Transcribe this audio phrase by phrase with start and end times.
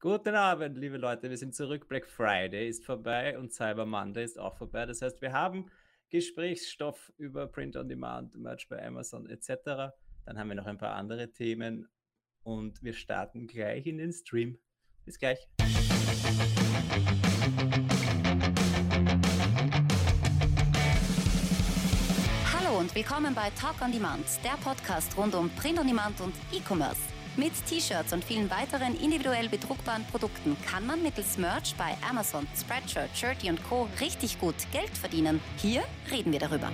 [0.00, 1.28] Guten Abend, liebe Leute.
[1.28, 1.88] Wir sind zurück.
[1.88, 4.86] Black Friday ist vorbei und Cyber Monday ist auch vorbei.
[4.86, 5.72] Das heißt, wir haben
[6.08, 9.92] Gesprächsstoff über Print on Demand, Merch bei Amazon etc.
[10.24, 11.88] Dann haben wir noch ein paar andere Themen
[12.44, 14.60] und wir starten gleich in den Stream.
[15.04, 15.48] Bis gleich.
[22.54, 26.36] Hallo und willkommen bei Talk on Demand, der Podcast rund um Print on Demand und
[26.52, 27.17] E-Commerce.
[27.38, 33.16] Mit T-Shirts und vielen weiteren individuell bedruckbaren Produkten kann man mittels Merch bei Amazon, Spreadshirt,
[33.16, 33.88] Shirty und Co.
[34.00, 35.40] richtig gut Geld verdienen.
[35.56, 36.72] Hier reden wir darüber.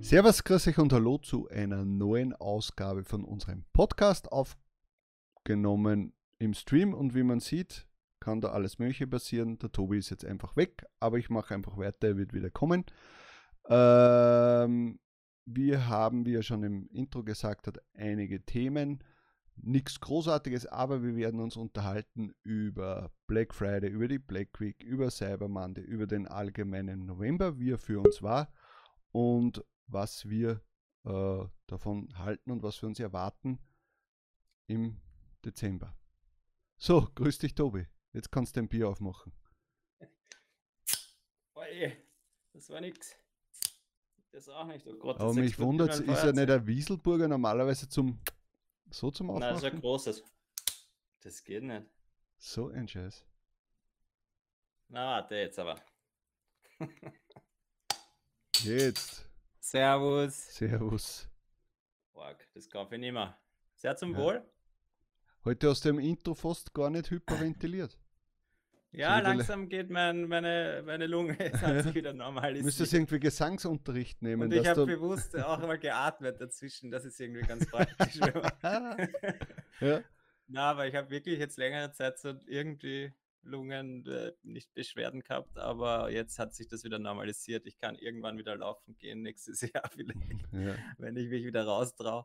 [0.00, 6.94] Servus, grüß euch und hallo zu einer neuen Ausgabe von unserem Podcast, aufgenommen im Stream.
[6.94, 7.86] Und wie man sieht,
[8.18, 9.56] kann da alles Mögliche passieren.
[9.60, 12.84] Der Tobi ist jetzt einfach weg, aber ich mache einfach weiter, er wird wieder kommen.
[13.68, 14.98] Ähm,
[15.46, 19.02] wir haben, wie er schon im Intro gesagt hat, einige Themen.
[19.54, 25.10] Nichts Großartiges, aber wir werden uns unterhalten über Black Friday, über die Black Week, über
[25.10, 28.52] Cyber Monday, über den allgemeinen November, wie er für uns war
[29.12, 30.60] und was wir
[31.04, 33.58] äh, davon halten und was wir uns erwarten
[34.66, 35.00] im
[35.44, 35.96] Dezember.
[36.76, 37.86] So, grüß dich, Tobi.
[38.12, 39.32] Jetzt kannst du ein Bier aufmachen.
[41.54, 41.96] Oje,
[42.52, 43.16] das war nix.
[44.36, 44.86] Das auch nicht.
[44.86, 48.18] Oh Gott, Aber mich wundert, ist ja nicht ein Wieselburger normalerweise zum
[48.90, 49.80] so zum Nein, das ist ein Aufmachen?
[49.80, 50.24] großes.
[51.22, 51.86] Das geht nicht.
[52.36, 53.24] So ein Scheiß.
[54.88, 55.80] Na, warte jetzt aber.
[58.62, 59.26] Jetzt.
[59.58, 60.54] Servus.
[60.54, 61.26] Servus.
[62.12, 63.38] Org, das kaufe ich nicht mehr.
[63.74, 64.18] Sehr zum Ja.
[64.18, 64.50] Wohl.
[65.46, 67.96] Heute hast du im Intro fast gar nicht hyperventiliert.
[68.92, 72.64] Ja, le- langsam geht mein, meine, meine Lunge, es hat sich wieder Du normalisiert.
[72.64, 74.42] müsstest irgendwie Gesangsunterricht nehmen.
[74.44, 76.90] Und ich habe bewusst auch mal geatmet dazwischen.
[76.90, 78.16] Das ist irgendwie ganz praktisch.
[79.80, 80.00] ja.
[80.48, 83.12] Na, aber ich habe wirklich jetzt längere Zeit so irgendwie
[83.42, 87.66] Lungen äh, nicht Beschwerden gehabt, aber jetzt hat sich das wieder normalisiert.
[87.66, 90.74] Ich kann irgendwann wieder laufen gehen nächstes Jahr vielleicht, ja.
[90.98, 92.24] wenn ich mich wieder raustraue.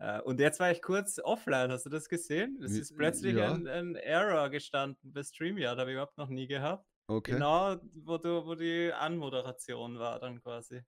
[0.00, 2.58] Äh, und jetzt war ich kurz offline, hast du das gesehen?
[2.64, 3.52] Es ist plötzlich ja.
[3.52, 6.86] ein, ein Error gestanden bei StreamYard, habe ich überhaupt noch nie gehabt.
[7.06, 7.32] Okay.
[7.32, 10.80] Genau, wo, du, wo die Anmoderation war dann quasi.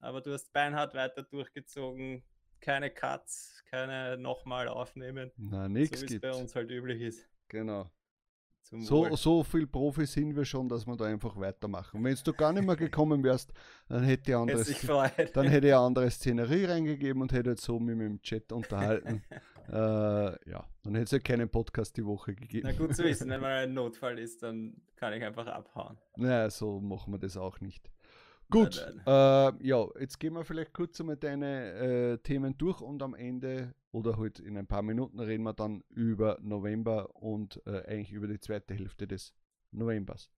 [0.00, 2.24] Aber du hast beinhart weiter durchgezogen,
[2.60, 7.28] keine Cuts, keine nochmal aufnehmen, Na, so nichts wie es bei uns halt üblich ist.
[7.48, 7.90] Genau.
[8.62, 9.16] Zum So, Wohl.
[9.16, 12.02] so viel Profi sind wir schon, dass wir da einfach weitermachen.
[12.02, 13.52] Wenn du gar nicht mehr gekommen wärst,
[13.88, 14.32] dann hätte
[14.70, 15.36] ich freut.
[15.36, 18.52] dann hätte ich eine andere Szenerie reingegeben und hätte jetzt so mit mir im Chat
[18.52, 19.22] unterhalten.
[19.68, 22.68] äh, ja, dann hätte es ja keinen Podcast die Woche gegeben.
[22.70, 25.98] Na gut zu wissen, wenn mal ein Notfall ist, dann kann ich einfach abhauen.
[26.16, 27.90] Naja, so machen wir das auch nicht.
[28.50, 28.76] Gut,
[29.06, 33.74] Äh, ja, jetzt gehen wir vielleicht kurz einmal deine äh, Themen durch und am Ende
[33.92, 38.26] oder halt in ein paar Minuten reden wir dann über November und äh, eigentlich über
[38.26, 39.34] die zweite Hälfte des
[39.70, 40.30] Novembers.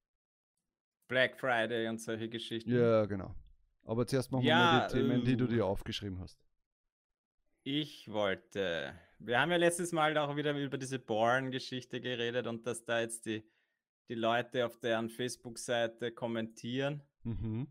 [1.08, 2.70] Black Friday und solche Geschichten.
[2.70, 3.34] Ja, genau.
[3.84, 6.38] Aber zuerst machen wir Ja, mal die Themen, die du äh, dir aufgeschrieben hast.
[7.62, 8.94] Ich wollte.
[9.18, 13.26] Wir haben ja letztes Mal auch wieder über diese Born-Geschichte geredet und dass da jetzt
[13.26, 13.42] die,
[14.08, 17.02] die Leute auf deren Facebook-Seite kommentieren.
[17.22, 17.68] Mhm.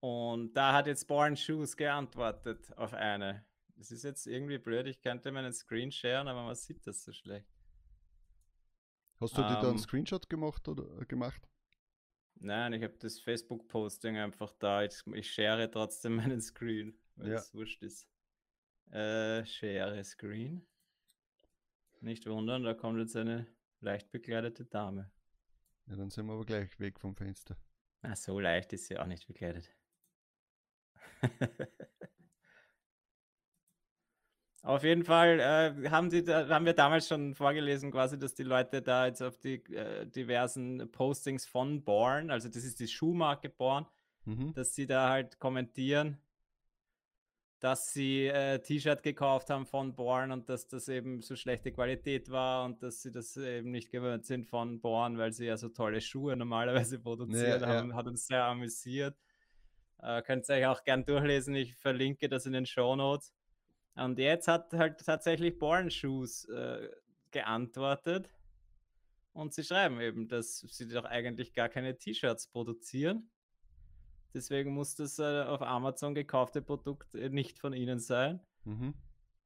[0.00, 3.44] Und da hat jetzt Born Shoes geantwortet auf eine.
[3.76, 7.12] Das ist jetzt irgendwie blöd, ich könnte meinen Screen sharen, aber man sieht das so
[7.12, 7.48] schlecht.
[9.20, 9.78] Hast du dir da einen Ähm.
[9.78, 11.48] Screenshot gemacht oder äh, gemacht?
[12.40, 14.84] Nein, ich habe das Facebook-Posting einfach da.
[14.84, 17.38] Ich, ich share trotzdem meinen Screen, weil Ja.
[17.38, 18.08] es wurscht ist.
[18.90, 20.64] Äh, share Screen.
[22.00, 23.46] Nicht wundern, da kommt jetzt eine
[23.80, 25.10] leicht bekleidete Dame.
[25.86, 27.56] Ja, dann sind wir aber gleich weg vom Fenster.
[28.02, 29.74] Na, so leicht ist sie auch nicht bekleidet.
[34.62, 38.82] Auf jeden Fall äh, haben, da, haben wir damals schon vorgelesen, quasi, dass die Leute
[38.82, 43.86] da jetzt auf die äh, diversen Postings von Born, also das ist die Schuhmarke Born,
[44.28, 44.52] Mhm.
[44.52, 46.18] dass sie da halt kommentieren,
[47.60, 52.30] dass sie äh, T-Shirt gekauft haben von Born und dass das eben so schlechte Qualität
[52.30, 55.70] war und dass sie das eben nicht gewöhnt sind von Born, weil sie ja so
[55.70, 57.68] tolle Schuhe normalerweise produziert ja.
[57.68, 57.94] haben.
[57.94, 59.16] Hat uns sehr amüsiert.
[60.00, 61.54] Äh, könnt ihr euch auch gern durchlesen.
[61.54, 63.32] Ich verlinke das in den Show Notes.
[63.94, 66.88] Und jetzt hat halt tatsächlich Born Shoes äh,
[67.30, 68.30] geantwortet.
[69.32, 73.30] Und sie schreiben eben, dass sie doch eigentlich gar keine T-Shirts produzieren.
[74.34, 78.40] Deswegen muss das äh, auf Amazon gekaufte Produkt äh, nicht von ihnen sein.
[78.64, 78.94] Mhm.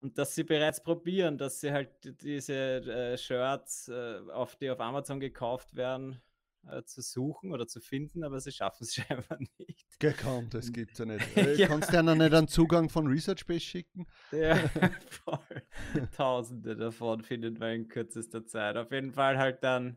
[0.01, 1.91] Und dass sie bereits probieren, dass sie halt
[2.23, 6.21] diese äh, Shirts, äh, auf die auf Amazon gekauft werden,
[6.67, 9.92] äh, zu suchen oder zu finden, aber sie schaffen es scheinbar nicht.
[10.03, 11.25] Gekannt, das gibt's ja nicht.
[11.37, 11.69] Äh, Ja.
[11.69, 14.07] Kannst du ja noch nicht einen Zugang von ResearchBase schicken?
[14.33, 14.57] Ja,
[15.25, 15.63] voll.
[16.17, 18.77] Tausende davon findet man in kürzester Zeit.
[18.77, 19.97] Auf jeden Fall halt dann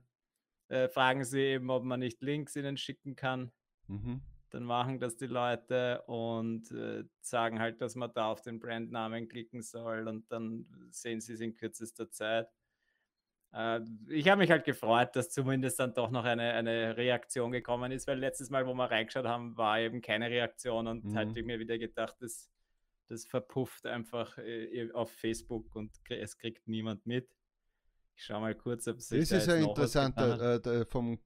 [0.68, 3.52] äh, fragen sie eben, ob man nicht Links ihnen schicken kann.
[3.88, 4.22] Mhm.
[4.52, 9.28] Dann machen das die Leute und äh, sagen halt, dass man da auf den Brandnamen
[9.28, 12.48] klicken soll und dann sehen sie es in kürzester Zeit.
[13.54, 17.92] Äh, ich habe mich halt gefreut, dass zumindest dann doch noch eine, eine Reaktion gekommen
[17.92, 21.16] ist, weil letztes Mal, wo wir reingeschaut haben, war eben keine Reaktion und Mhm.
[21.16, 22.50] halt habe ich mir wieder gedacht, das,
[23.08, 27.30] das verpufft einfach äh, auf Facebook und es kriegt niemand mit.
[28.16, 30.40] Ich schaue mal kurz, ob sich Das da ist ja interessant, hat.
[30.40, 31.20] äh, der vom,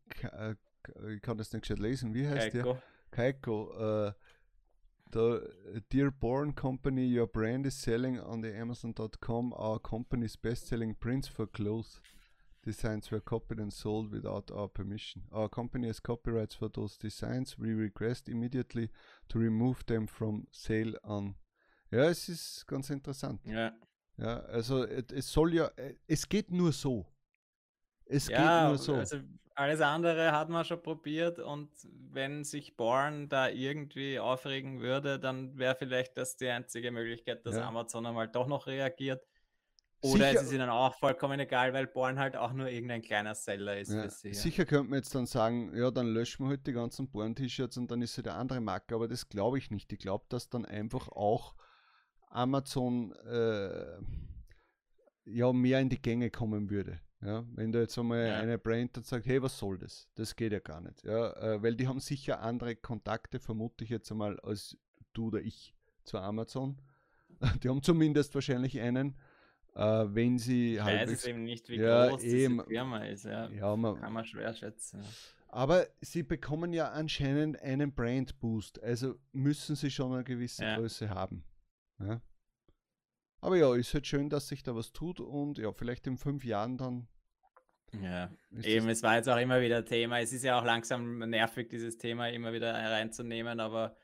[1.13, 2.81] ich kann das nicht gescheit lesen, wie heißt der?
[3.11, 4.07] Keiko.
[4.07, 4.13] Äh,
[5.11, 9.53] the uh, Dearborn Company, your brand is selling on the Amazon.com.
[9.57, 11.99] Our company's best-selling prints for clothes
[12.63, 15.23] designs were copied and sold without our permission.
[15.31, 17.57] Our company has copyrights for those designs.
[17.57, 18.89] We request immediately
[19.29, 21.35] to remove them from sale on.
[21.91, 23.41] Ja, es ist ganz interessant.
[23.45, 23.71] Ja.
[24.17, 25.71] Ja, also es soll ja,
[26.07, 27.05] es geht nur so.
[28.05, 28.95] Es geht nur so.
[28.95, 29.19] also
[29.59, 31.69] alles andere hat man schon probiert und
[32.11, 37.55] wenn sich Born da irgendwie aufregen würde, dann wäre vielleicht das die einzige Möglichkeit, dass
[37.55, 37.67] Ja.
[37.67, 39.21] Amazon einmal doch noch reagiert.
[40.01, 43.35] Oder Sicher- es ist ihnen auch vollkommen egal, weil Born halt auch nur irgendein kleiner
[43.35, 44.33] Seller ist Ja, sie.
[44.33, 47.91] sicher könnte man jetzt dann sagen, ja, dann löschen wir halt die ganzen Born-T-Shirts und
[47.91, 49.91] dann ist es eine andere Marke, aber das glaube ich nicht.
[49.91, 51.53] Ich glaube, dass dann einfach auch
[52.29, 53.97] Amazon äh,
[55.25, 57.01] ja mehr in die Gänge kommen würde.
[57.21, 58.37] Ja, wenn da jetzt einmal Ja.
[58.39, 60.07] eine Brand dann sagt, hey, was soll das?
[60.15, 61.03] Das geht ja gar nicht.
[61.03, 64.77] Ja, äh, weil die haben sicher andere Kontakte, vermute ich jetzt einmal, als
[65.13, 65.75] du oder ich
[66.05, 66.81] zu Amazon.
[67.63, 69.15] Die haben zumindest wahrscheinlich einen,
[69.75, 72.57] äh, wenn sie Ich weiß es eben nicht, wie Ja, groß eben.
[72.57, 73.25] diese Firma ist.
[73.25, 73.49] Ja.
[73.49, 75.01] ja, man, Kann man schwer schätzen.
[75.49, 80.63] Aber sie bekommen ja anscheinend einen Brand Boost, also müssen sie schon eine gewisse.
[80.75, 81.43] Größe haben.
[81.99, 82.21] Ja.
[83.41, 86.43] Aber ja, ist halt schön, dass sich da was tut und ja, vielleicht in fünf
[86.43, 87.07] Jahren dann.
[88.01, 88.31] Ja,
[88.61, 90.19] eben, es war jetzt auch immer wieder Thema.
[90.19, 93.95] Es ist ja auch langsam nervig, dieses Thema immer wieder reinzunehmen, aber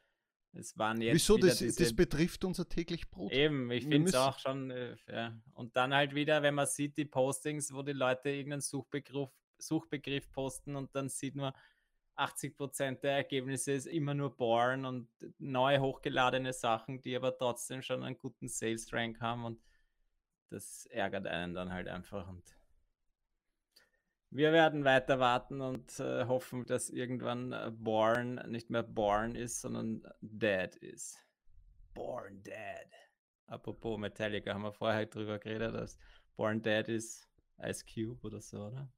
[0.54, 1.38] es waren jetzt wieso?
[1.38, 3.32] Das, diese das betrifft unser täglich Brot.
[3.32, 5.38] Eben, ich finde es auch schon, äh, ja.
[5.54, 10.32] Und dann halt wieder, wenn man sieht, die Postings, wo die Leute irgendeinen Suchbegriff, Suchbegriff
[10.32, 11.54] posten und dann sieht man,
[12.18, 15.08] 80% der Ergebnisse ist immer nur Born und
[15.38, 19.62] neu hochgeladene Sachen, die aber trotzdem schon einen guten Sales Rank haben und
[20.50, 22.56] das ärgert einen dann halt einfach und
[24.36, 29.62] wir werden weiter warten und äh, hoffen, dass irgendwann äh, Born nicht mehr Born ist,
[29.62, 31.18] sondern Dead ist.
[31.94, 32.90] Born Dead.
[33.48, 35.98] Apropos Metallica, haben wir vorher drüber geredet, dass
[36.36, 37.30] Born Dead ist
[37.62, 38.92] Ice Cube oder so, oder?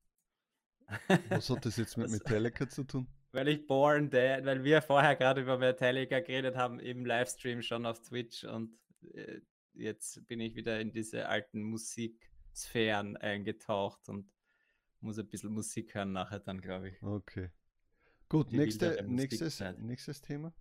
[1.29, 3.07] Was hat das jetzt mit Metallica zu tun?
[3.31, 7.85] Weil ich Born Dead, weil wir vorher gerade über Metallica geredet haben im Livestream schon
[7.85, 8.71] auf Twitch und
[9.13, 9.41] äh,
[9.73, 14.31] jetzt bin ich wieder in diese alten Musiksphären eingetaucht und
[15.01, 17.03] muss ein bisschen Musik hören nachher dann, glaube ich.
[17.03, 17.51] Okay.
[18.29, 20.53] Gut, nächste, nächstes, nächstes Thema.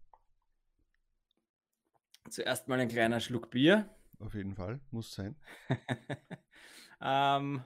[2.31, 3.89] Zuerst mal ein kleiner Schluck Bier.
[4.19, 5.37] Auf jeden Fall, muss sein.
[7.01, 7.63] ähm,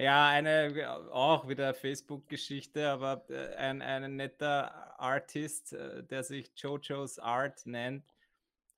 [0.00, 6.52] ja, eine äh, auch wieder Facebook-Geschichte, aber äh, ein, ein netter Artist, äh, der sich
[6.56, 8.04] Jojo's Art nennt,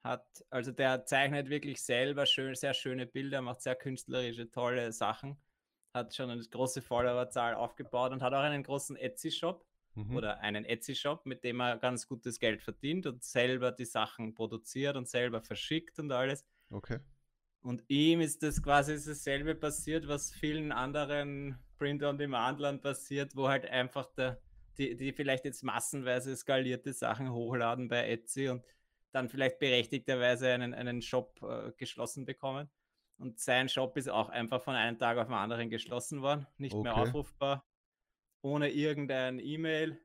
[0.02, 5.40] hat, also der zeichnet wirklich selber schön, sehr schöne Bilder, macht sehr künstlerische, tolle Sachen,
[5.94, 9.64] hat schon eine große Followerzahl aufgebaut und hat auch einen großen Etsy-Shop
[9.94, 10.16] Mhm.
[10.16, 14.96] oder einen Etsy-Shop, mit dem er ganz gutes Geld verdient und selber die Sachen produziert
[14.96, 16.46] und selber verschickt und alles.
[16.70, 16.98] Okay.
[17.62, 24.12] Und ihm ist das quasi dasselbe passiert, was vielen anderen Print-on-Demand-Lern passiert, wo halt einfach
[24.14, 24.40] der,
[24.78, 28.64] die, die vielleicht jetzt massenweise skalierte Sachen hochladen bei Etsy und
[29.12, 32.68] dann vielleicht berechtigterweise einen, einen Shop äh, geschlossen bekommen.
[33.18, 36.74] Und sein Shop ist auch einfach von einem Tag auf den anderen geschlossen worden, nicht
[36.74, 37.02] mehr Okay.
[37.02, 37.64] aufrufbar,
[38.40, 40.00] ohne irgendein E-Mail.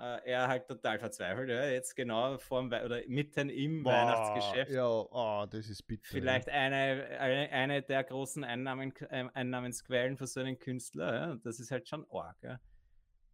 [0.00, 3.92] Äh, er halt total verzweifelt, ja, jetzt genau vor dem Wei- oder mitten im Boah,
[3.92, 6.02] Weihnachtsgeschäft Ja, ah, das ist bitter.
[6.04, 6.10] ja.
[6.10, 11.14] vielleicht eine, eine, eine der großen Einnahmen, äh, Einnahmensquellen für so einen Künstler.
[11.14, 11.36] Ja?
[11.44, 12.42] Das ist halt schon arg.
[12.42, 12.60] Ja?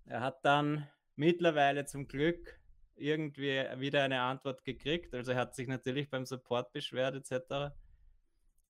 [0.07, 2.59] Er hat dann mittlerweile zum Glück
[2.97, 5.15] irgendwie wieder eine Antwort gekriegt.
[5.15, 7.77] Also er hat sich natürlich beim Support beschwert etc.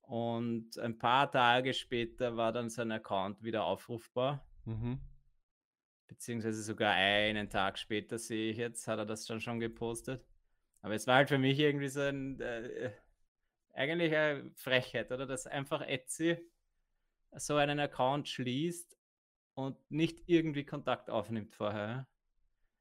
[0.03, 4.47] Und ein paar Tage später war dann sein Account wieder aufrufbar.
[4.67, 5.01] Mhm.
[6.09, 10.25] Beziehungsweise sogar einen Tag später sehe ich jetzt, hat er das dann schon gepostet.
[10.83, 12.93] Aber es war halt für mich irgendwie so ein, äh,
[13.75, 15.27] eigentlich eine Frechheit, oder?
[15.27, 16.39] Dass einfach Etsy
[17.37, 18.97] so einen Account schließt
[19.55, 22.07] und nicht irgendwie Kontakt aufnimmt vorher.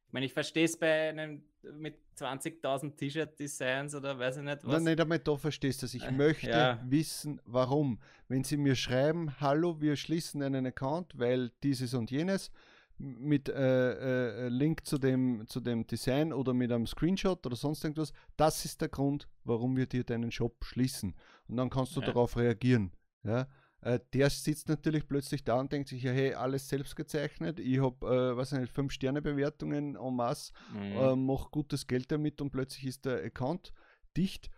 [0.08, 4.72] Ich meine, ich verstehe es bei einem mit 20.000 T-Shirt-Designs oder weiß ich nicht was.
[4.72, 5.94] Nein, nicht einmal da verstehst du das.
[5.94, 6.80] Ich möchte ja.
[6.86, 8.00] wissen, warum.
[8.28, 12.52] Wenn sie mir schreiben, hallo, wir schließen einen Account, weil dieses und jenes,
[12.98, 17.84] mit äh, äh, Link zu dem, zu dem Design oder mit einem Screenshot oder sonst
[17.84, 21.16] irgendwas, das ist der Grund, warum wir dir deinen Shop schließen.
[21.48, 22.08] Und dann kannst du ja.
[22.08, 22.92] darauf reagieren.
[23.24, 23.48] Ja?
[23.82, 27.80] Äh, der sitzt natürlich plötzlich da und denkt sich, ja, hey, alles selbst gezeichnet, ich
[27.80, 30.98] habe, äh, was nicht, fünf Sterne Bewertungen en masse, mhm.
[30.98, 33.74] äh, mache gutes Geld damit und plötzlich ist der Account
[34.18, 34.50] dicht.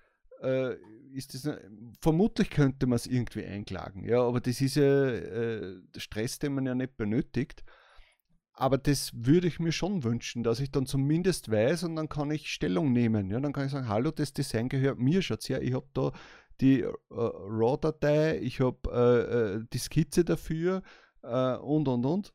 [0.41, 0.75] Äh,
[1.13, 1.60] ist das,
[2.00, 6.67] vermutlich könnte man es irgendwie einklagen, ja, aber das ist ja äh, Stress, den man
[6.67, 7.63] ja nicht benötigt.
[8.59, 12.31] Aber das würde ich mir schon wünschen, dass ich dann zumindest weiß und dann kann
[12.31, 13.29] ich Stellung nehmen.
[13.29, 16.11] Ja, dann kann ich sagen, hallo, das Design gehört mir, schaut her, ich habe da
[16.59, 20.81] die äh, RAW-Datei, ich habe äh, äh, die Skizze dafür
[21.21, 22.33] äh, und und und.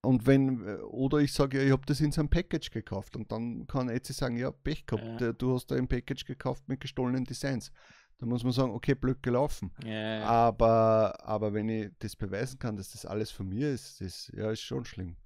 [0.00, 3.30] Und wenn, äh, oder ich sage, ja, ich habe das in seinem Package gekauft und
[3.30, 5.34] dann kann Etsy sagen, ja, Pech gehabt, ja.
[5.34, 7.72] du hast da ein Package gekauft mit gestohlenen Designs.
[8.18, 9.72] Da muss man sagen, okay, blöd gelaufen.
[9.84, 10.24] Ja.
[10.24, 14.50] Aber, aber wenn ich das beweisen kann, dass das alles von mir ist, das ja,
[14.50, 15.16] ist schon schlimm.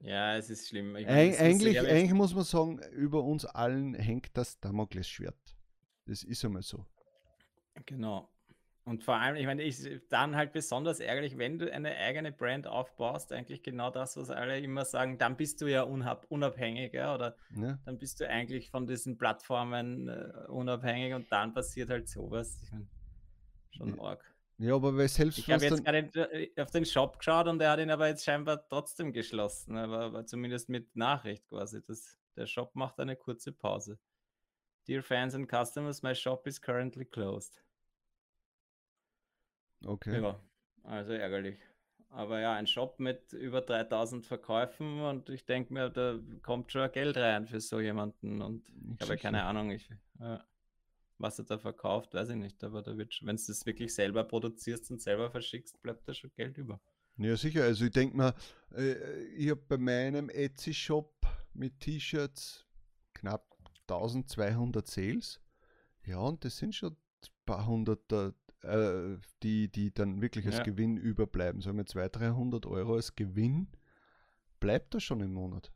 [0.00, 0.96] Ja, es ist schlimm.
[0.96, 5.56] Ich Eig eigentlich, eigentlich muss man sagen, über uns allen hängt das Damoklesschwert.
[6.06, 6.84] Das ist einmal so.
[7.86, 8.28] Genau.
[8.84, 12.66] Und vor allem, ich meine, ich dann halt besonders ärgerlich, wenn du eine eigene Brand
[12.66, 17.36] aufbaust, eigentlich genau das, was alle immer sagen, dann bist du ja unabhängig, ja, oder
[17.54, 17.78] ja.
[17.84, 22.58] dann bist du eigentlich von diesen Plattformen äh, unabhängig und dann passiert halt sowas.
[22.64, 22.88] Ich meine,
[23.70, 24.02] schon ja.
[24.02, 24.34] arg.
[24.58, 27.70] Ja, aber weil selbst Ich habe jetzt gerade äh, auf den Shop geschaut und der
[27.70, 31.82] hat ihn aber jetzt scheinbar trotzdem geschlossen, aber, aber zumindest mit Nachricht quasi.
[31.86, 33.98] Das, der Shop macht eine kurze Pause.
[34.88, 37.62] Dear fans and customers, my shop is currently closed.
[39.84, 40.20] Okay.
[40.20, 40.40] Ja,
[40.84, 41.58] also ärgerlich.
[42.08, 46.90] Aber ja, ein Shop mit über 3000 Verkäufen und ich denke mir, da kommt schon
[46.92, 50.38] Geld rein für so jemanden und ich habe keine Ahnung, ich, äh,
[51.16, 54.24] was er da verkauft, weiß ich nicht, aber da wird, wenn du das wirklich selber
[54.24, 56.80] produzierst und selber verschickst, bleibt da schon Geld über.
[57.16, 57.64] Ja, sicher.
[57.64, 58.34] Also ich denke mal,
[58.74, 61.14] äh, ich habe bei meinem Etsy-Shop
[61.54, 62.66] mit T-Shirts
[63.14, 63.46] knapp
[63.88, 65.40] 1200 Sales.
[66.04, 66.96] Ja, und das sind schon
[67.56, 68.12] paar hundert
[68.62, 70.62] äh, die, die dann wirklich als ja.
[70.62, 71.60] Gewinn überbleiben.
[71.60, 73.68] Sagen wir 200, 300 Euro als Gewinn,
[74.60, 75.72] bleibt das schon im Monat.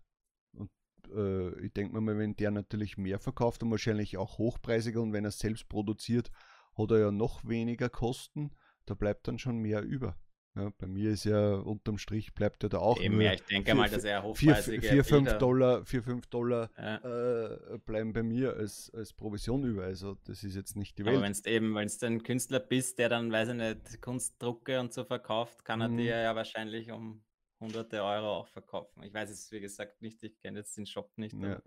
[0.53, 0.71] Und
[1.13, 5.25] äh, ich denke mal, wenn der natürlich mehr verkauft und wahrscheinlich auch hochpreisiger und wenn
[5.25, 6.31] er es selbst produziert,
[6.75, 8.51] hat er ja noch weniger Kosten,
[8.85, 10.17] da bleibt dann schon mehr über.
[10.57, 13.67] Ja, bei mir ist ja unterm Strich bleibt ja da auch Eben, ja, ich denke
[13.67, 17.75] vier, mal, dass er hochpreisige 4, 5 Dollar, 4, 5 Dollar ja.
[17.75, 19.85] äh, bleiben bei mir als, als Provision über.
[19.85, 21.17] Also das ist jetzt nicht die Welt.
[21.17, 24.95] Aber wenn du eben, wenn ein Künstler bist, der dann, weiß ich nicht, Kunstdrucke und
[24.95, 25.99] so verkauft, kann er mhm.
[25.99, 27.23] dir ja wahrscheinlich um
[27.61, 29.03] hunderte Euro auch verkaufen.
[29.03, 31.35] Ich weiß es, wie gesagt, nicht, ich kenne jetzt den Shop nicht.
[31.35, 31.61] Ja.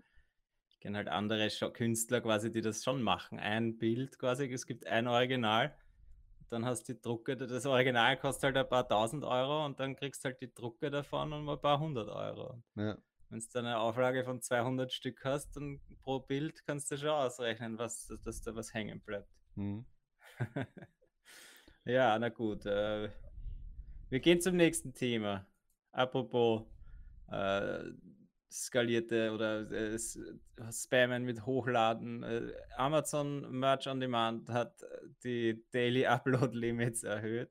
[0.68, 3.38] Ich kenne halt andere Künstler quasi, die das schon machen.
[3.38, 5.76] Ein Bild quasi, es gibt ein Original
[6.50, 9.96] dann hast du die Drucke, das Original kostet halt ein paar tausend Euro und dann
[9.96, 12.62] kriegst du halt die Drucke davon um ein paar hundert Euro.
[12.74, 12.98] Ja.
[13.28, 17.10] Wenn du dann eine Auflage von 200 Stück hast, dann pro Bild kannst du schon
[17.10, 19.30] ausrechnen, was, dass da was hängen bleibt.
[19.54, 19.86] Mhm.
[21.84, 22.66] ja, na gut.
[22.66, 23.10] Äh,
[24.08, 25.46] wir gehen zum nächsten Thema.
[25.92, 26.62] Apropos
[27.30, 27.84] äh,
[28.50, 29.98] skalierte oder äh,
[30.72, 32.22] Spammen mit Hochladen.
[32.22, 34.84] Äh, Amazon Merch on Demand hat
[35.24, 37.50] die Daily Upload Limits erhöht.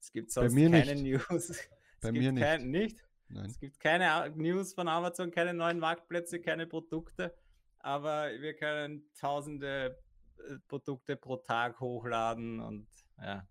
[0.00, 1.22] Es gibt sonst keine nicht.
[1.30, 1.68] News.
[2.00, 2.44] Es Bei mir nicht.
[2.44, 3.04] Kein, nicht?
[3.44, 7.34] Es gibt keine News von Amazon, keine neuen Marktplätze, keine Produkte,
[7.80, 9.98] aber wir können tausende
[10.38, 12.86] äh, Produkte pro Tag hochladen und
[13.20, 13.46] ja,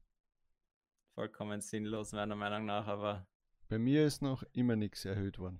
[1.14, 3.28] vollkommen sinnlos meiner Meinung nach, aber
[3.68, 5.60] bei mir ist noch immer nichts erhöht worden.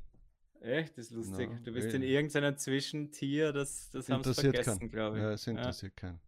[0.62, 0.98] Echt?
[0.98, 1.50] Das ist lustig.
[1.50, 5.24] No, du bist in irgendeinem Zwischentier, das, das haben sie vergessen, glaube ich.
[5.24, 6.10] Ja, es interessiert ja.
[6.10, 6.20] keinen.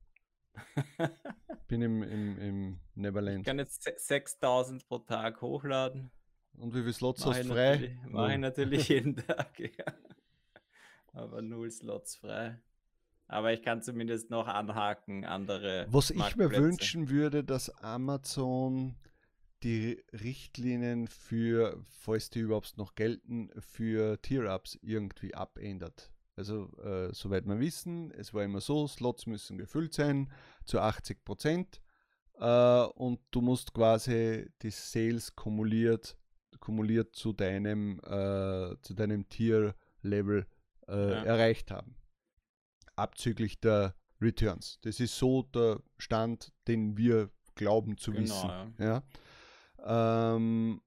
[1.68, 3.40] Bin im, im, im Neverland.
[3.40, 6.12] Ich kann jetzt 6000 pro Tag hochladen.
[6.58, 7.98] Und wie viele Slots hast du frei?
[8.08, 9.86] Mache ich natürlich jeden Tag, ja.
[11.14, 12.60] Aber null Slots frei.
[13.28, 15.86] Aber ich kann zumindest noch anhaken, andere.
[15.90, 18.96] Was ich mir wünschen würde, dass Amazon
[19.64, 26.12] die Richtlinien für, falls die überhaupt noch gelten, für Tier-Ups irgendwie abändert.
[26.36, 30.32] Also, äh, soweit wir wissen, es war immer so, Slots müssen gefüllt sein
[30.64, 31.82] zu 80 Prozent
[32.40, 36.18] äh, und du musst quasi die Sales kumuliert,
[36.62, 40.48] kumuliert zu deinem, äh, zu deinem Tier-Level
[40.88, 41.24] äh, ja.
[41.24, 41.98] erreicht haben.
[42.96, 44.80] Abzüglich der Returns.
[44.82, 48.50] Das ist so der Stand, den wir glauben zu genau, wissen.
[48.78, 48.86] Ja.
[48.86, 49.04] ja.
[49.86, 50.82] Ähm,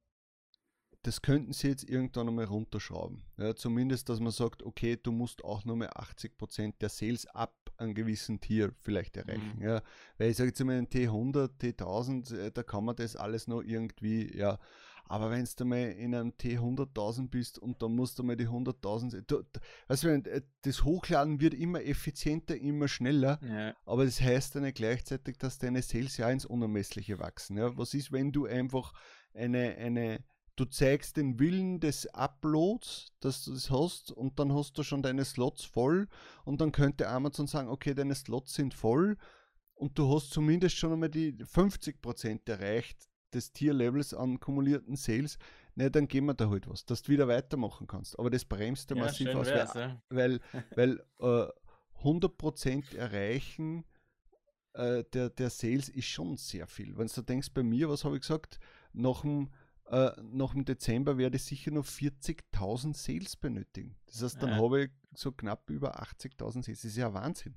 [1.02, 3.22] das könnten sie jetzt irgendwann einmal runterschrauben.
[3.36, 7.54] Ja, zumindest, dass man sagt, okay, du musst auch nur mehr 80% der Sales ab
[7.76, 9.54] einem gewissen Tier vielleicht erreichen.
[9.56, 9.62] Mhm.
[9.62, 9.82] Ja,
[10.18, 13.62] weil ich sage jetzt mal, ein T100, T1000, äh, da kann man das alles noch
[13.62, 14.58] irgendwie, ja.
[15.12, 19.24] Aber wenn du mal in einem T100.000 bist und dann musst du mal die 100.000,
[19.26, 19.42] du,
[19.88, 23.74] weißt du, äh, das Hochladen wird immer effizienter, immer schneller, ja.
[23.84, 27.58] aber das heißt dann gleichzeitig, dass deine Sales ja ins Unermessliche wachsen.
[27.58, 27.76] Ja.
[27.76, 28.94] Was ist, wenn du einfach
[29.34, 30.24] eine, eine,
[30.56, 35.02] du zeigst den Willen des Uploads, dass du das hast und dann hast du schon
[35.02, 36.08] deine Slots voll
[36.46, 39.18] und dann könnte Amazon sagen, okay, deine Slots sind voll
[39.74, 45.38] und du hast zumindest schon einmal die 50% erreicht des Tierlevels an kumulierten Sales,
[45.74, 48.18] ne, dann geben wir da halt was, dass du wieder weitermachen kannst.
[48.18, 50.40] Aber das bremst du ja, massiv aus, weil, weil,
[51.20, 53.84] weil äh, 100% erreichen
[54.74, 56.96] äh, der, der Sales ist schon sehr viel.
[56.96, 58.58] Wenn du denkst, bei mir, was habe ich gesagt,
[58.92, 59.50] nach dem,
[59.86, 63.96] äh, nach dem Dezember werde ich sicher noch 40.000 Sales benötigen.
[64.06, 64.56] Das heißt, dann ja.
[64.56, 66.64] habe ich so knapp über 80.000 Sales.
[66.64, 67.54] Das ist ja Wahnsinn.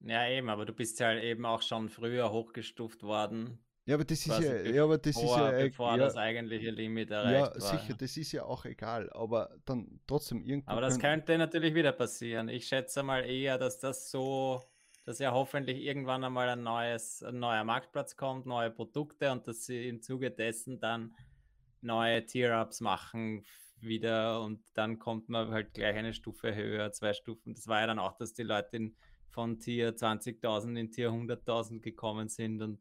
[0.00, 3.58] Ja, eben, aber du bist ja eben auch schon früher hochgestuft worden.
[3.88, 7.10] Ja, aber das ist ja, ja, aber das ist ja, bevor ja, das eigentliche Limit
[7.10, 7.78] erreicht ja, war.
[7.78, 10.68] sicher, das ist ja auch egal, aber dann trotzdem irgendwie.
[10.68, 12.50] Aber das könnte natürlich wieder passieren.
[12.50, 14.62] Ich schätze mal eher, dass das so
[15.06, 19.64] dass ja hoffentlich irgendwann einmal ein, neues, ein neuer Marktplatz kommt, neue Produkte und dass
[19.64, 21.14] sie im Zuge dessen dann
[21.80, 23.46] neue Tier-Ups machen
[23.80, 27.54] wieder und dann kommt man halt gleich eine Stufe höher, zwei Stufen.
[27.54, 28.96] Das war ja dann auch, dass die Leute in,
[29.30, 32.78] von Tier 20.000 in Tier 100.000 gekommen sind und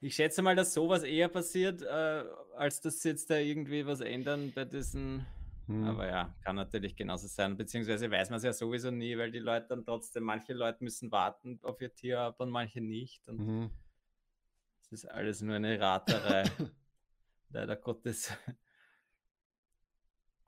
[0.00, 2.24] ich schätze mal, dass sowas eher passiert, äh,
[2.56, 5.26] als dass sie jetzt da irgendwie was ändern bei diesen
[5.70, 5.84] hm.
[5.84, 7.56] Aber ja, kann natürlich genauso sein.
[7.56, 11.12] Beziehungsweise weiß man es ja sowieso nie, weil die Leute dann trotzdem, manche Leute müssen
[11.12, 13.28] warten auf ihr Tier ab und manche nicht.
[13.28, 13.70] Und mhm.
[14.82, 16.42] es ist alles nur eine Raterei.
[17.50, 18.32] Leider Gottes.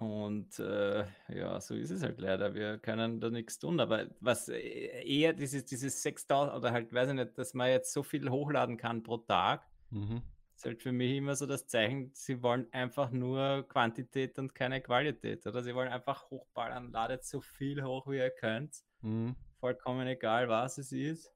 [0.03, 2.55] Und äh, ja, so ist es halt leider.
[2.55, 3.81] Wir können da nichts tun.
[3.81, 7.93] Aber was äh, eher dieses, dieses 6000 oder halt, weiß ich nicht, dass man jetzt
[7.93, 10.23] so viel hochladen kann pro Tag, mhm
[10.63, 14.81] ist halt für mich immer so das Zeichen, sie wollen einfach nur Quantität und keine
[14.81, 15.45] Qualität.
[15.45, 18.77] Oder sie wollen einfach hochballern, ladet so viel hoch, wie ihr könnt.
[19.01, 19.35] Mhm.
[19.59, 21.33] Vollkommen egal, was es ist.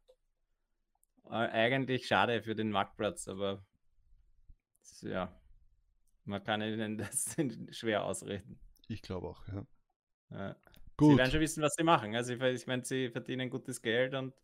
[1.25, 3.65] Äh, eigentlich schade für den Marktplatz, aber
[5.01, 5.33] ja,
[6.27, 7.37] man kann ihnen das
[7.71, 8.59] schwer ausreden.
[8.89, 9.67] Ich glaube auch, ja.
[10.31, 10.57] ja.
[10.97, 11.13] Gut.
[11.13, 12.15] Sie werden schon wissen, was sie machen.
[12.15, 14.35] Also ich, meine, sie verdienen gutes Geld und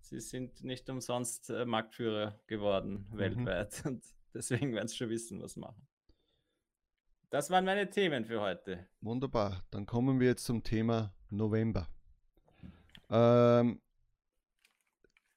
[0.00, 3.18] sie sind nicht umsonst äh, Marktführer geworden mhm.
[3.18, 5.86] weltweit und deswegen werden sie schon wissen, was machen.
[7.30, 8.86] Das waren meine Themen für heute.
[9.00, 9.64] Wunderbar.
[9.70, 11.88] Dann kommen wir jetzt zum Thema November.
[13.10, 13.80] Ähm,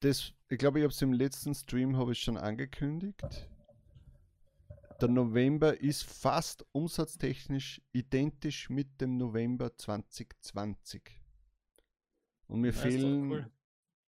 [0.02, 3.50] das, ich glaube, ich habe es im letzten Stream habe ich schon angekündigt.
[5.00, 11.04] Der November ist fast umsatztechnisch identisch mit dem November 2020.
[12.48, 13.52] Und mir fehlen cool.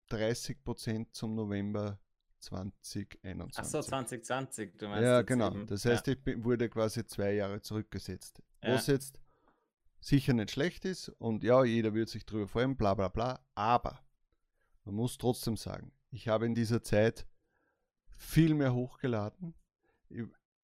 [0.08, 1.98] 30 Prozent zum November
[2.40, 3.58] 2021.
[3.58, 5.02] Achso, 2020, du meinst.
[5.02, 5.50] Ja, genau.
[5.50, 5.66] Eben.
[5.66, 6.14] Das heißt, ja.
[6.14, 8.42] ich wurde quasi zwei Jahre zurückgesetzt.
[8.62, 8.74] Ja.
[8.74, 9.20] Was jetzt
[9.98, 13.40] sicher nicht schlecht ist und ja, jeder wird sich darüber freuen, bla bla bla.
[13.54, 13.98] Aber
[14.84, 17.26] man muss trotzdem sagen, ich habe in dieser Zeit
[18.16, 19.54] viel mehr hochgeladen.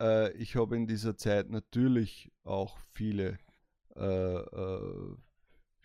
[0.03, 3.39] Ich, äh, ich habe in dieser Zeit natürlich auch viele
[3.95, 5.17] äh, äh,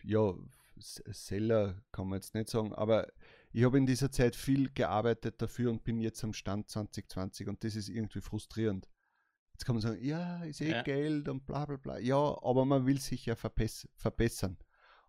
[0.04, 0.34] ja,
[0.80, 3.08] Seller kann man jetzt nicht sagen, aber
[3.52, 7.64] ich habe in dieser Zeit viel gearbeitet dafür und bin jetzt am Stand 2020 und
[7.64, 8.88] das ist irgendwie frustrierend.
[9.54, 10.84] Jetzt kann man sagen, ja, ist eh ja.
[10.84, 11.98] Geld und bla bla bla.
[11.98, 14.58] Ja, aber man will sich ja verbessern.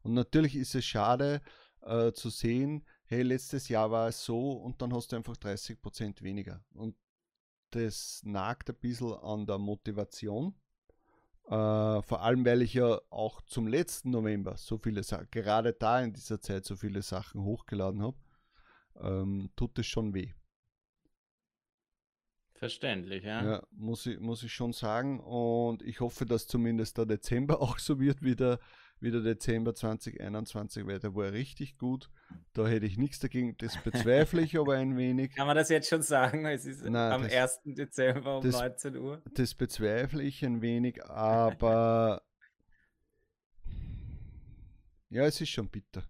[0.00, 1.42] Und natürlich ist es schade
[1.82, 6.22] äh, zu sehen, hey, letztes Jahr war es so und dann hast du einfach 30%
[6.22, 6.64] weniger.
[6.72, 6.96] Und
[7.70, 10.54] das nagt ein bisschen an der Motivation.
[11.46, 16.00] Äh, vor allem, weil ich ja auch zum letzten November so viele Sachen, gerade da
[16.00, 18.16] in dieser Zeit so viele Sachen hochgeladen habe
[19.00, 20.32] ähm, tut es schon weh.
[22.54, 23.44] Verständlich, ja.
[23.44, 25.20] Ja, muss ich, muss ich schon sagen.
[25.20, 28.58] Und ich hoffe, dass zumindest der Dezember auch so wird wie der,
[29.00, 32.10] wie der Dezember 2021, weil der war richtig gut.
[32.52, 33.56] Da hätte ich nichts dagegen.
[33.58, 35.34] Das bezweifle ich aber ein wenig.
[35.34, 36.44] Kann man das jetzt schon sagen?
[36.46, 37.32] Es ist Nein, am das,
[37.64, 37.76] 1.
[37.76, 39.22] Dezember um das, 19 Uhr.
[39.34, 42.22] Das bezweifle ich ein wenig, aber
[45.10, 46.04] ja, es ist schon bitter.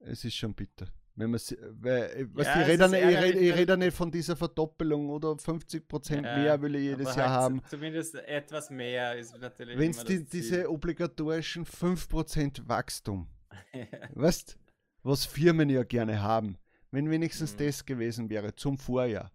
[0.00, 0.88] Es ist schon bitter.
[1.18, 1.40] Wenn man,
[1.80, 5.30] weil, was ja, ich rede, nicht, ich, rede, ich rede nicht von dieser Verdoppelung oder
[5.30, 7.62] 50% ja, mehr will ich jedes Jahr halt haben.
[7.68, 9.76] Zumindest etwas mehr ist natürlich.
[9.76, 13.26] Wenn es die, diese obligatorischen 5% Wachstum,
[13.72, 13.84] ja.
[14.14, 14.56] weißt
[15.02, 16.56] was Firmen ja gerne haben,
[16.92, 17.66] wenn wenigstens mhm.
[17.66, 19.32] das gewesen wäre zum Vorjahr.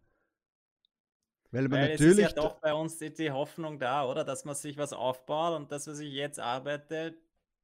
[1.51, 2.35] Weil man Weil es ist natürlich.
[2.35, 4.23] ja doch bei uns die, die Hoffnung da, oder?
[4.23, 7.17] Dass man sich was aufbaut und das, was ich jetzt arbeite,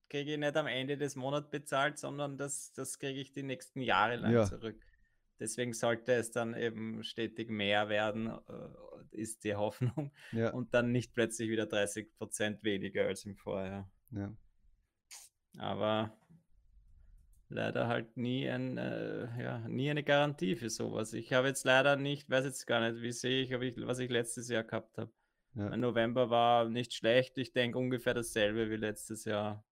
[0.10, 3.82] kriege ich nicht am Ende des Monats bezahlt, sondern das, das kriege ich die nächsten
[3.82, 4.46] Jahre lang Ja.
[4.46, 4.82] zurück.
[5.40, 8.38] Deswegen sollte es dann eben stetig mehr werden, äh,
[9.12, 10.12] ist die Hoffnung.
[10.34, 13.90] ja, Und dann nicht plötzlich wieder 30% weniger als im Vorjahr.
[14.12, 14.34] ja.
[15.58, 16.16] Aber
[17.50, 21.14] leider halt nie, ein, äh, ja, nie eine Garantie für sowas.
[21.14, 24.10] Ich habe jetzt leider nicht, weiß jetzt gar nicht, wie sehe ich, ich, was ich
[24.10, 25.12] letztes Jahr gehabt habe.
[25.56, 25.76] Ja.
[25.76, 27.38] November war nicht schlecht.
[27.40, 29.66] Ich denke ungefähr dasselbe wie letztes Jahr.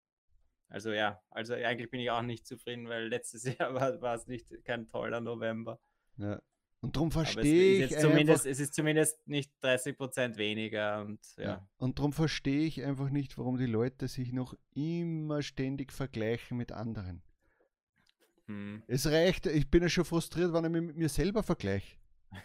[0.75, 4.27] Also ja, also eigentlich bin ich auch nicht zufrieden, weil letztes Jahr war, war es
[4.27, 5.79] nicht kein toller November.
[6.17, 6.41] ja.
[6.81, 11.43] Und darum verstehe ich zumindest, es ist zumindest nicht 30% weniger und ja.
[11.43, 11.69] Ja.
[11.77, 16.73] Und darum verstehe ich einfach nicht, warum die Leute sich noch immer ständig vergleichen mit
[16.73, 17.23] anderen.
[18.47, 18.83] Hm.
[18.85, 21.95] Es reicht, ich bin ja schon frustriert, wenn ich mich mit mir selber vergleiche.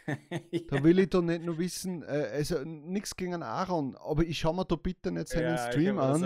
[0.68, 0.84] Da Ja.
[0.84, 4.64] will ich doch nicht nur wissen, äh, also nichts gegen Aaron, aber ich schaue mir
[4.64, 6.24] da bitte nicht seinen Ja, Stream an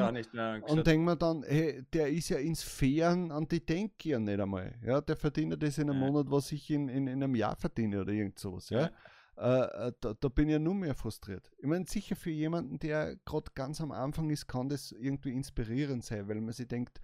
[0.62, 4.18] und denke mir dann, hey, der ist ja ins Fairen, an die denke ich ja
[4.18, 4.74] nicht einmal.
[4.84, 6.06] Ja, der verdient das in einem Ja.
[6.06, 8.68] Monat, was ich in, in, in einem Jahr verdiene oder irgend sowas.
[8.70, 8.90] Ja.
[9.36, 11.50] Äh, äh, da, da bin ich ja nur mehr frustriert.
[11.58, 16.04] Ich meine, sicher für jemanden, der gerade ganz am Anfang ist, kann das irgendwie inspirierend
[16.04, 17.00] sein, weil man sich denkt,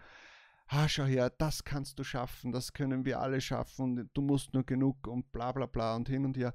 [0.71, 4.55] ah, schau her, das kannst du schaffen, das können wir alle schaffen und du musst
[4.55, 6.55] nur genug und bla bla bla und hin und her.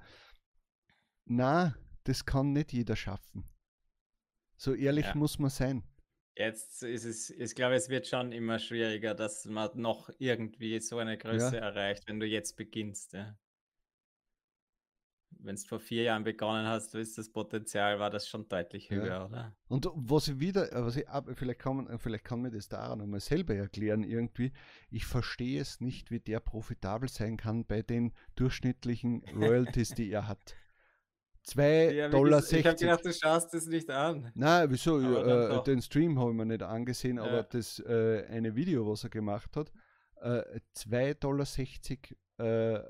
[1.25, 1.75] Na,
[2.05, 3.45] das kann nicht jeder schaffen.
[4.57, 5.15] So ehrlich Ja.
[5.15, 5.83] muss man sein.
[6.37, 10.97] Jetzt ist es, ich glaube, es wird schon immer schwieriger, dass man noch irgendwie so
[10.97, 13.13] eine Größe erreicht, wenn du jetzt beginnst.
[13.13, 13.37] Ja.
[15.39, 18.95] Wenn es vor vier Jahren begonnen hast, ist das Potenzial, war das schon deutlich Ja.
[18.97, 19.55] höher, oder?
[19.67, 22.67] Und was ich wieder, äh, was ich, ab- vielleicht, kann man, vielleicht kann mir das
[22.67, 24.51] daran einmal selber erklären irgendwie.
[24.89, 30.27] Ich verstehe es nicht, wie der profitabel sein kann bei den durchschnittlichen Royalties, die er
[30.27, 30.55] hat.
[31.47, 32.39] 2,60 Ja, Dollar.
[32.39, 34.31] ges- Ich habe gedacht, du schaust es nicht an.
[34.33, 34.97] Nein, wieso?
[34.97, 37.43] Aber Äh, den Stream habe ich mir nicht angesehen, aber Ja.
[37.43, 39.71] das äh, eine Video, was er gemacht hat,
[40.25, 41.45] äh, 2,60 Dollar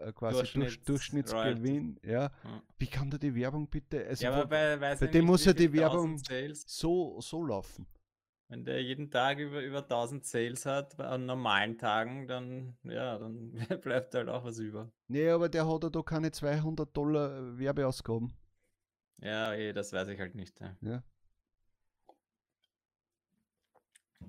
[0.08, 2.00] äh, quasi durch, Durchschnitts- Durchschnittsgewinn.
[2.04, 2.12] Ja.
[2.43, 2.63] Ja.
[2.78, 4.06] Wie kann da die Werbung bitte?
[4.08, 7.86] Also Ja, aber bei, bei dem nicht, muss ja die Werbung- Sales, so, so laufen.
[8.48, 13.52] wenn der jeden Tag über, über 1000 Sales hat, an normalen Tagen, dann, ja, dann
[13.84, 14.91] bleibt halt auch was über.
[15.08, 18.34] Nee, aber der hat ja da keine 200 Dollar äh, Werbeausgaben.
[19.19, 20.60] Ja, eh, das weiß ich halt nicht.
[20.60, 20.76] Ja.
[20.82, 21.04] Ja.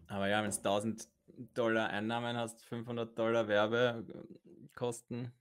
[0.08, 1.08] Aber ja, wenn es 1000
[1.54, 5.32] Dollar Einnahmen hast, 500 Dollar Werbekosten,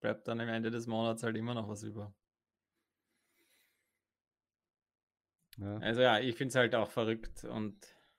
[0.00, 2.14] bleibt dann am Ende des Monats halt immer noch was über.
[5.58, 5.78] Ja.
[5.78, 7.76] Also ja, ich finde es halt auch verrückt und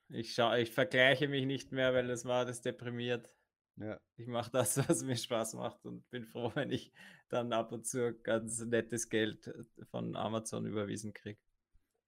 [0.10, 3.34] ich schaue, ich vergleiche mich nicht mehr, weil das war das deprimiert.
[3.78, 4.00] Ja.
[4.16, 6.92] Ich mache das, was mir Spaß macht und bin froh, wenn ich
[7.30, 9.54] dann ab und zu ganz nettes Geld
[9.90, 11.40] von Amazon überwiesen kriege.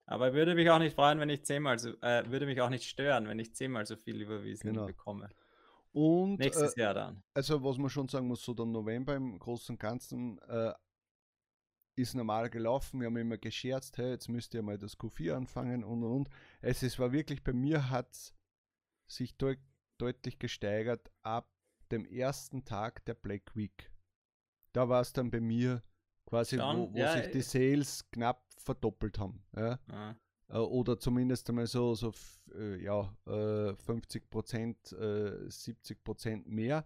[0.09, 2.85] Aber würde mich auch nicht freuen, wenn ich zehnmal so, äh, würde mich auch nicht
[2.85, 4.85] stören, wenn ich zehnmal so viel überwiesen Genau.
[4.85, 5.29] bekomme.
[5.91, 7.23] Und Nächstes äh, Jahr dann.
[7.33, 10.73] also was man schon sagen muss, so der November im Großen und Ganzen äh,
[11.95, 12.99] ist normal gelaufen.
[13.01, 16.29] Wir haben immer gescherzt, hey, jetzt müsst ihr mal das Q4 anfangen und und und.
[16.61, 18.33] Es ist, war wirklich, bei mir hat
[19.07, 19.59] sich deut
[19.97, 21.49] deutlich gesteigert ab
[21.91, 23.91] dem ersten Tag der Black Week.
[24.73, 25.81] Da war es dann bei mir
[26.27, 26.93] quasi, wo, Schon?
[26.93, 27.41] wo Ja, sich die äh.
[27.41, 29.41] Sales knapp verdoppelt haben.
[29.55, 29.79] Ja?
[29.89, 30.15] Ah,
[30.49, 32.13] Äh, oder zumindest einmal so, so
[32.55, 36.85] äh, ja, äh, 50 Prozent, äh, 70 Prozent mehr.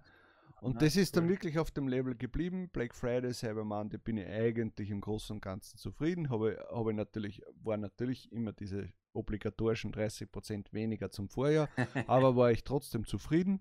[0.61, 1.31] Und Ah, das ist dann cool.
[1.31, 2.69] wirklich auf dem Level geblieben.
[2.69, 6.29] Black Friday, Cyber Monday bin ich eigentlich im Großen und Ganzen zufrieden.
[6.29, 11.67] Habe, habe natürlich, war natürlich immer diese obligatorischen 30 Prozent weniger zum Vorjahr,
[12.07, 13.59] aber war ich trotzdem zufrieden.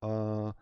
[0.00, 0.52] Äh,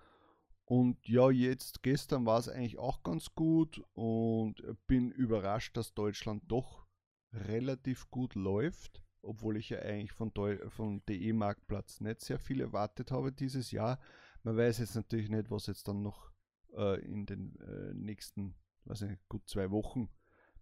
[0.71, 4.55] und ja, jetzt gestern war es eigentlich auch ganz gut und
[4.87, 6.87] bin überrascht, dass Deutschland doch
[7.33, 12.61] relativ gut läuft, obwohl ich ja eigentlich von, Deu von DE Marktplatz nicht sehr viel
[12.61, 13.99] erwartet habe dieses Jahr.
[14.45, 16.31] Man weiß jetzt natürlich nicht, was jetzt dann noch
[16.77, 18.55] äh, in den äh, nächsten,
[18.85, 20.09] weiß nicht, gut zwei Wochen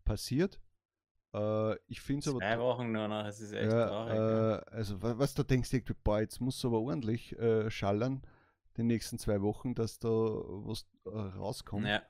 [0.05, 0.59] passiert.
[1.35, 4.19] Äh, ich finde es aber Zwei Wochen nur noch, es ist echt traurig.
[4.19, 8.23] äh, also wa- was du denkst, irgendwie, boah, jetzt muss aber ordentlich äh, schallern
[8.79, 11.87] die nächsten zwei Wochen, dass da was äh, rauskommt.
[11.87, 12.03] Ja.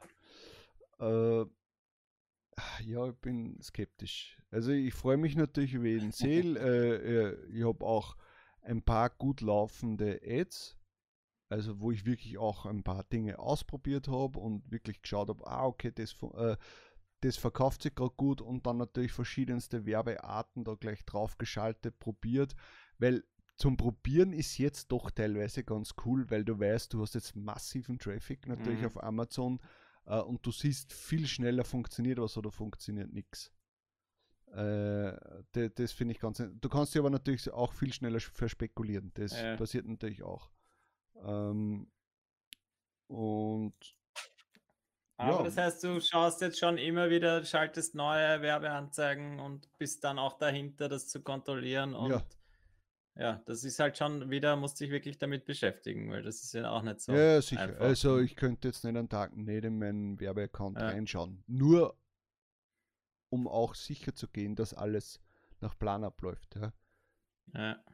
[1.01, 1.47] Äh,
[2.85, 4.41] ja, ich bin skeptisch.
[4.51, 6.59] Also ich freue mich natürlich über jeden Sale.
[6.59, 8.17] äh, äh, ich habe auch
[8.63, 10.77] ein paar gut laufende Ads,
[11.49, 15.67] also wo ich wirklich auch ein paar Dinge ausprobiert habe und wirklich geschaut habe, ah
[15.67, 16.57] okay, das, äh,
[17.21, 22.55] das verkauft sich gerade gut und dann natürlich verschiedenste Werbearten da gleich drauf geschaltet, probiert,
[22.99, 23.25] weil
[23.59, 27.99] zum Probieren ist jetzt doch teilweise ganz cool, weil du weißt, du hast jetzt massiven
[27.99, 28.87] Traffic natürlich Mhm.
[28.87, 29.61] auf Amazon.
[30.07, 33.53] äh, und du siehst viel schneller funktioniert was oder funktioniert nichts.
[34.47, 35.13] Äh,
[35.53, 36.39] das, das finde ich ganz.
[36.39, 39.11] Du kannst dich aber natürlich auch viel schneller verspekulieren.
[39.15, 39.57] Das Ja.
[39.57, 40.51] passiert natürlich auch.
[41.23, 41.91] Ähm,
[43.09, 43.75] und
[45.21, 45.43] Aber Ja.
[45.43, 50.39] das heißt, du schaust jetzt schon immer wieder, schaltest neue Werbeanzeigen und bist dann auch
[50.39, 51.93] dahinter, das zu kontrollieren.
[51.95, 52.23] Und Ja.
[53.19, 56.71] Ja, das ist halt schon wieder, musst dich wirklich damit beschäftigen, weil das ist ja
[56.71, 57.13] auch nicht so.
[57.13, 57.63] ja, sicher.
[57.63, 57.81] einfach.
[57.81, 60.89] Also ich könnte jetzt nicht einen Tag nicht in meinen Werbeaccount Ja.
[60.89, 61.43] reinschauen.
[61.47, 61.99] Nur
[63.31, 65.21] um auch sicher zu gehen, dass alles
[65.61, 66.55] nach Plan abläuft.
[66.57, 66.73] Ja.
[67.55, 67.85] Ja.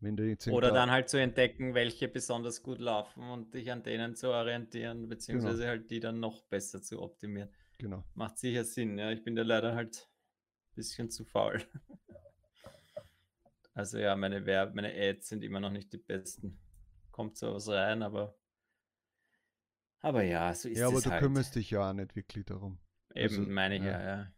[0.00, 3.70] Wenn du jetzt Oder irgendein- dann halt zu entdecken, welche besonders gut laufen und dich
[3.70, 7.48] an denen zu orientieren, beziehungsweise halt die dann noch besser zu optimieren.
[7.78, 8.02] Genau.
[8.14, 9.12] Macht sicher Sinn, ja.
[9.12, 10.08] Ich bin da leider halt
[10.70, 11.62] ein bisschen zu faul.
[13.74, 16.58] Also ja, meine Werb meine Ads sind immer noch nicht die besten.
[17.10, 18.34] Kommt so was rein, aber
[20.00, 21.20] aber ja, so ist Ja, aber es du halt.
[21.22, 22.78] kümmerst dich ja auch nicht wirklich darum.
[23.14, 24.00] Eben, also, meine ich ja.
[24.00, 24.32] ja, ja.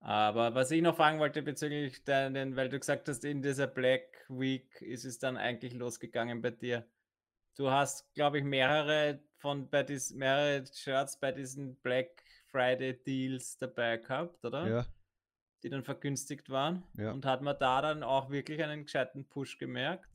[0.00, 4.24] Aber was ich noch fragen wollte bezüglich deinen, weil du gesagt hast, in dieser Black
[4.28, 6.86] Week ist es dann eigentlich losgegangen bei dir.
[7.56, 13.58] Du hast, glaube ich, mehrere von bei dies, mehrere Shirts bei diesen Black Friday Deals
[13.58, 14.68] dabei gehabt, oder?
[14.68, 14.86] Ja,
[15.66, 16.84] Die dann vergünstigt waren.
[16.96, 17.10] Ja.
[17.10, 20.08] Und hat man da dann auch wirklich einen gescheiten Push gemerkt?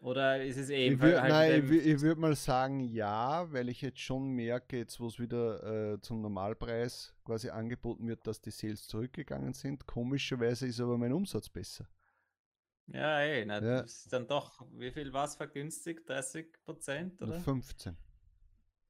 [0.00, 3.50] Oder ist es ich eben würd, halt nein, wieder ich, ich würde mal sagen ja,
[3.52, 8.26] weil ich jetzt schon merke, jetzt wo es wieder äh, zum Normalpreis quasi angeboten wird,
[8.26, 9.86] dass die Sales zurückgegangen sind.
[9.86, 11.86] Komischerweise ist aber mein Umsatz besser.
[12.88, 13.82] Ja, ey, na, Ja.
[13.82, 16.08] das ist dann doch, wie viel war es vergünstigt?
[16.08, 17.38] 30 Prozent oder?
[17.38, 17.96] 15.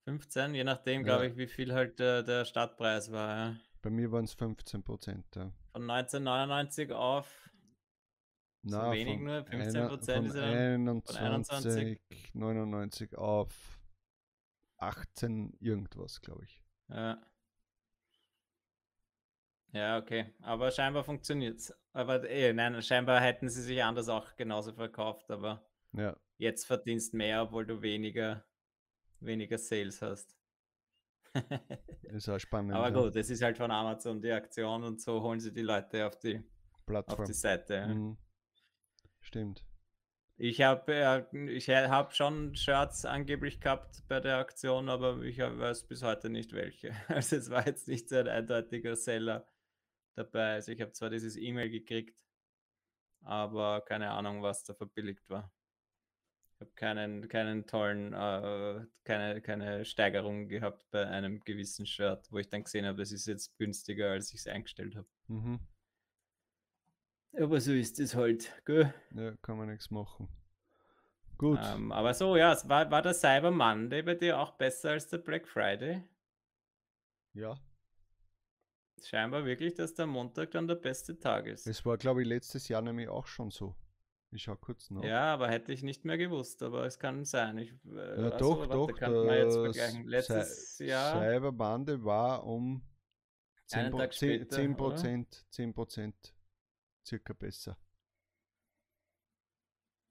[0.05, 1.05] 15, je nachdem, Ja.
[1.05, 3.37] glaube ich, wie viel halt der, der Startpreis war.
[3.37, 3.57] Ja.
[3.85, 5.27] Bei mir waren es 15 Prozent.
[5.37, 5.53] Ja.
[5.73, 7.51] Von 1999 auf
[8.63, 10.41] so Na, wenig von nur, 15 einer- Prozent ist ja
[10.79, 12.01] dann 21,
[12.33, 13.79] 99 auf
[14.79, 16.63] 18 irgendwas, glaube ich.
[16.89, 17.23] Ja.
[19.73, 20.33] Ja, okay.
[20.41, 21.75] Aber scheinbar funktioniert es.
[21.93, 27.13] Aber eh, nein, scheinbar hätten sie sich anders auch genauso verkauft, aber Ja, jetzt verdienst
[27.13, 28.47] mehr, obwohl du weniger,
[29.21, 30.35] weniger Sales hast.
[32.03, 32.75] ist auch spannend.
[32.75, 33.03] Aber ja.
[33.03, 36.19] gut, es ist halt von Amazon die Aktion und so holen sie die Leute auf
[36.19, 37.27] die, auf Plattform.
[37.27, 37.75] die Seite.
[37.75, 37.87] ja.
[37.87, 38.17] Mhm.
[39.21, 39.65] Stimmt.
[40.37, 45.87] Ich habe äh, ich hab schon Shirts angeblich gehabt bei der Aktion, aber ich weiß
[45.87, 46.93] bis heute nicht welche.
[47.09, 49.47] Also es war jetzt nicht so ein eindeutiger Seller
[50.17, 50.55] dabei.
[50.55, 52.21] Also ich habe zwar dieses E-Mail gekriegt,
[53.23, 55.53] aber keine Ahnung, was da verbilligt war.
[56.65, 62.49] Habe keinen, keinen tollen, äh, keine, keine Steigerung gehabt bei einem gewissen Shirt, wo ich
[62.49, 65.07] dann gesehen habe, das ist jetzt günstiger, als ich es eingestellt habe.
[65.29, 65.61] Mhm.
[67.37, 68.95] Aber so ist es halt, gell?
[69.15, 70.29] Ja, kann man nichts machen.
[71.37, 71.59] Gut.
[71.63, 75.09] Ähm, aber so, ja, es war, war der Cyber Monday bei dir auch besser als
[75.09, 76.03] der Black Friday?
[77.35, 77.59] ja.
[79.03, 81.67] Scheinbar wirklich, dass der Montag dann der beste Tag ist.
[81.67, 83.75] Es war, glaube ich, letztes Jahr nämlich auch schon so.
[84.35, 85.03] Ich schau kurz nach.
[85.05, 87.59] Ja, aber hätte ich nicht mehr gewusst, aber es kann sein.
[87.59, 88.89] Ich, äh, Ja, doch, so, doch.
[88.89, 90.05] warte, kann man jetzt das vergleichen.
[90.11, 92.83] Cy- Letztes Jahr, Cyber Monday war um
[93.67, 94.77] 10, Einen Pro- Tag 10, später, 10 oder?
[94.77, 96.35] Prozent, 10 Prozent
[97.07, 97.77] circa besser.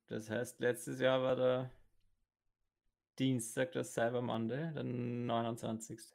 [0.07, 1.71] das heißt, letztes Jahr war der
[3.17, 6.13] Dienstag der Cyber Monday, der 29.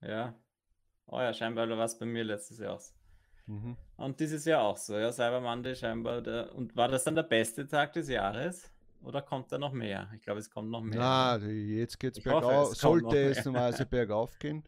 [0.00, 0.34] Ja.
[1.06, 2.94] Oh ja, scheinbar war es bei mir letztes Jahr auch so.
[3.48, 3.76] Mhm.
[3.96, 6.20] Und dieses Jahr auch so, ja, Cyber Monday scheinbar.
[6.22, 8.70] Der, und war das dann der beste Tag des Jahres?
[9.02, 10.10] Oder kommt da noch mehr?
[10.14, 10.98] Ich glaube, es kommt noch mehr.
[10.98, 12.74] Na, die- jetzt geht es bergauf.
[12.76, 14.64] Sollte es normalerweise bergauf gehen.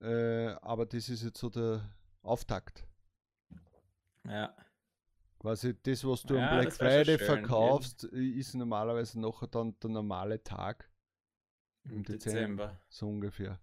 [0.00, 1.88] Äh, aber das ist jetzt so der
[2.22, 2.86] Auftakt.
[4.24, 4.54] Ja,
[5.38, 9.88] Quasi das, was du Ja, am Black Friday schön, verkaufst, ist normalerweise noch dann der
[9.90, 10.90] normale Tag.
[11.84, 12.40] im Im Dezember.
[12.66, 12.80] Dezember.
[12.90, 13.58] So ungefähr.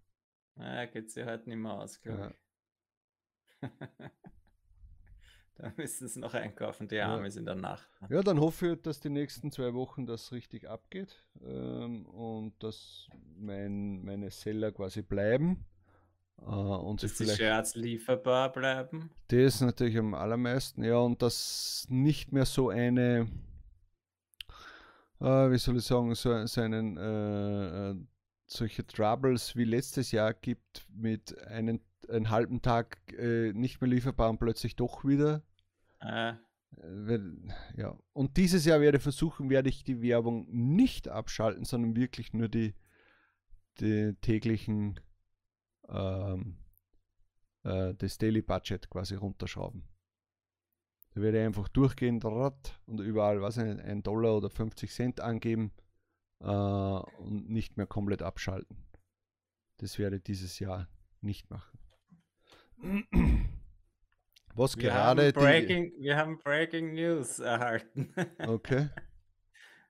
[0.55, 2.33] Naja, geht sie halt nicht mehr aus, glaube
[3.61, 3.69] ich.
[5.57, 7.07] da müssen sie noch einkaufen, die Ja.
[7.13, 7.89] Arme in der Nacht.
[8.01, 8.15] ne?
[8.17, 13.07] Ja, dann hoffe ich, dass die nächsten zwei Wochen das richtig abgeht ähm, und dass
[13.37, 15.65] mein, meine Seller quasi bleiben.
[16.39, 19.09] Äh, und Dass die vielleicht Shirts lieferbar bleiben.
[19.29, 23.27] das natürlich am allermeisten, ja, und dass nicht mehr so eine,
[25.19, 27.95] äh, wie soll ich sagen, so, so einen, äh, äh,
[28.45, 34.29] solche Troubles wie letztes Jahr gibt mit einem, einen halben Tag äh, nicht mehr lieferbar
[34.29, 35.41] und plötzlich doch wieder.
[35.99, 36.33] Äh,
[37.75, 42.33] Ja, und dieses Jahr werde ich versuchen, werde ich die Werbung nicht abschalten, sondern wirklich
[42.33, 42.75] nur die,
[43.79, 44.99] die täglichen,
[45.87, 46.57] ähm,
[47.63, 49.87] äh, das Daily Budget quasi runterschrauben.
[51.13, 55.71] Da werde ich einfach durchgehend und überall, was ein Dollar oder 50 Cent angeben
[56.41, 58.85] äh, und nicht mehr komplett abschalten.
[59.77, 60.87] Das werde ich dieses Jahr
[61.21, 61.79] nicht machen.
[64.57, 68.11] Was Wir gerade haben, Breaking, wir haben Breaking News erhalten.
[68.15, 68.47] die.
[68.47, 68.89] Okay.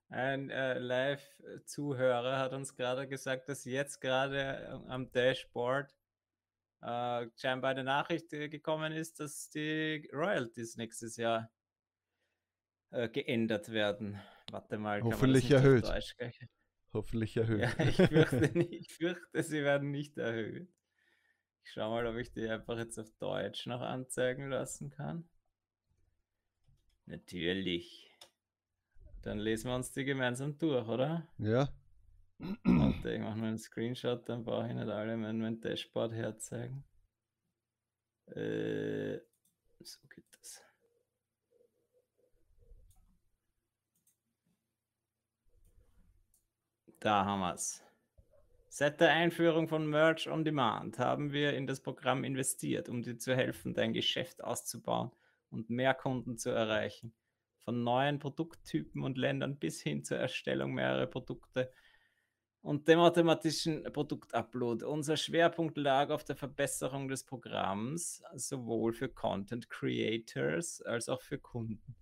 [0.10, 5.94] Ein äh, Live-Zuhörer hat uns gerade gesagt, dass jetzt gerade äh, am Dashboard
[6.82, 11.50] äh, scheinbar eine Nachricht äh, gekommen ist, dass die Royalties nächstes Jahr
[12.92, 14.20] äh, geändert werden.
[14.52, 15.86] Warte mal, kann man das Hoffentlich erhöht.
[16.94, 17.62] Hoffentlich erhöht.
[17.62, 20.70] Ja, ich fürchte, ich fürchte, sie werden nicht erhöht.
[21.68, 25.28] Ich schau mal, ob ich die einfach jetzt auf Deutsch noch anzeigen lassen kann.
[27.06, 28.10] Natürlich.
[29.22, 31.28] Dann lesen wir uns die gemeinsam durch, oder?
[31.38, 31.68] ja.
[32.40, 36.86] Warte, ich mache nur einen Screenshot, dann brauche ich nicht alle mein, mein Dashboard herzeigen.
[38.28, 39.18] Äh,
[39.82, 40.64] so geht das.
[47.02, 47.87] Da haben wir es.
[48.80, 53.18] Seit der Einführung von Merch on Demand haben wir in das Programm investiert, um dir
[53.18, 55.10] zu helfen, dein Geschäft auszubauen
[55.50, 57.12] und mehr Kunden zu erreichen.
[57.58, 61.74] Von neuen Produkttypen und Ländern bis hin zur Erstellung mehrerer Produkte
[62.62, 64.86] und dem automatischen Produktupload.
[64.86, 71.40] Unser Schwerpunkt lag auf der Verbesserung des Programms, sowohl für Content Creators als auch für
[71.40, 71.96] Kunden.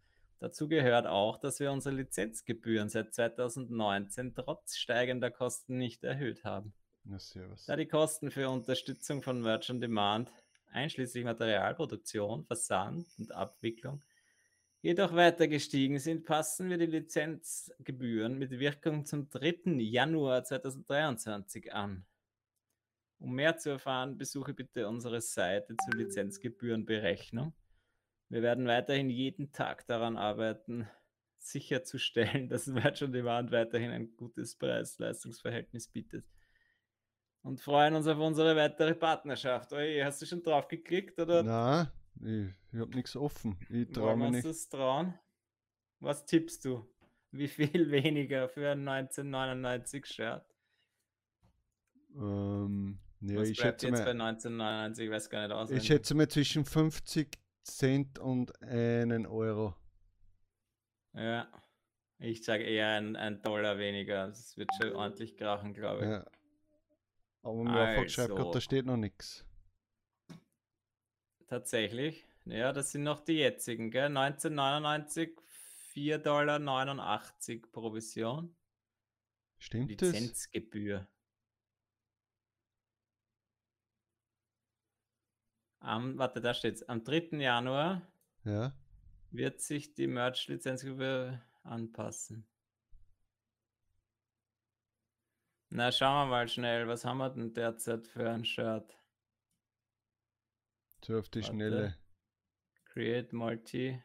[0.46, 6.76] Dazu gehört auch, dass wir unsere Lizenzgebühren seit 2019 trotz steigender Kosten nicht erhöht haben.
[7.18, 7.66] Servus.
[7.66, 10.32] Da die Kosten für Unterstützung von Merch on Demand,
[10.72, 14.04] einschließlich Materialproduktion, Versand und Abwicklung,
[14.84, 19.80] jedoch weiter gestiegen sind, passen wir die Lizenzgebühren mit Wirkung zum 3.
[19.80, 22.06] Januar 2023 an.
[23.18, 27.56] Um mehr zu erfahren, besuche bitte unsere Seite zur Lizenzgebührenberechnung.
[28.30, 30.88] Wir werden weiterhin jeden Tag daran arbeiten,
[31.38, 36.26] sicherzustellen, dass Merch on Demand weiterhin ein gutes Preis-Leistungsverhältnis bietet.
[37.42, 39.72] Und freuen uns auf unsere weitere Partnerschaft.
[39.72, 43.56] Oje, hast du schon drauf geklickt oder Na, ich, ich habe nichts offen.
[43.70, 44.46] Ich traue uns nicht.
[44.46, 45.14] das trauen?
[46.00, 46.88] Was tippst du?
[47.32, 50.44] Wie viel weniger für ein 1999 Shirt?
[52.16, 55.06] Ähm, ja, Was ich schätze jetzt bei mal, 1999?
[55.06, 55.84] Ich weiß gar nicht auswendig.
[55.84, 59.76] ich schätze mal zwischen 50 Cent und einen Euro.
[61.14, 61.52] Ja.
[62.20, 64.28] Ich sage eher ein, ein Dollar weniger.
[64.28, 66.10] Das wird schon ordentlich krachen, glaube ich.
[66.10, 66.26] Ja.
[67.42, 68.36] Aber mir Also.
[68.36, 69.46] gehabt, da steht noch nichts.
[71.48, 72.26] Tatsächlich.
[72.46, 74.06] Ja, das sind noch die jetzigen, gell?
[74.06, 75.38] 1999
[75.94, 78.56] 4,89 Dollar Provision.
[79.58, 80.12] Stimmt das?
[80.12, 81.08] Lizenzgebühr.
[85.86, 86.84] Am, warte, da steht's.
[86.84, 87.38] Am 3.
[87.40, 88.02] Januar
[88.44, 88.74] Ja.
[89.32, 92.48] wird sich die Merch-Lizenzgebühr anpassen.
[95.70, 96.88] Na, schauen wir mal schnell.
[96.88, 98.98] Was haben wir denn derzeit für ein Shirt?
[101.04, 101.54] So auf die Warte.
[101.54, 101.98] Schnelle.
[102.86, 104.02] Create Multi.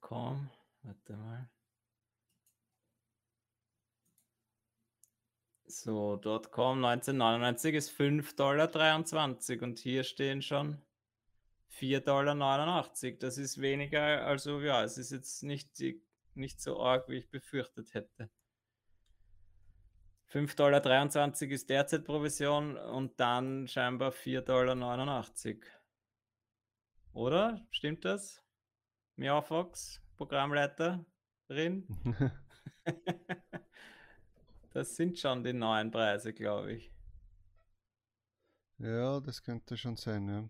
[0.00, 0.50] .com.
[0.82, 1.48] Warte mal.
[5.72, 10.82] So, .com 1999 ist 5,23 Dollar und hier stehen schon
[11.70, 12.92] 4,89 Dollar.
[13.18, 15.82] Das ist weniger, also ja, es ist jetzt nicht,
[16.34, 18.28] nicht so arg, wie ich befürchtet hätte.
[20.30, 25.24] 5,23 Dollar ist derzeit Provision und dann scheinbar 4,89 Dollar.
[27.14, 27.66] Oder?
[27.70, 28.44] Stimmt das?
[29.16, 31.86] Miafox, Programmleiterin?
[34.72, 36.92] das sind schon die neuen Preise, glaube ich.
[38.78, 40.48] ja, das könnte schon sein, ja.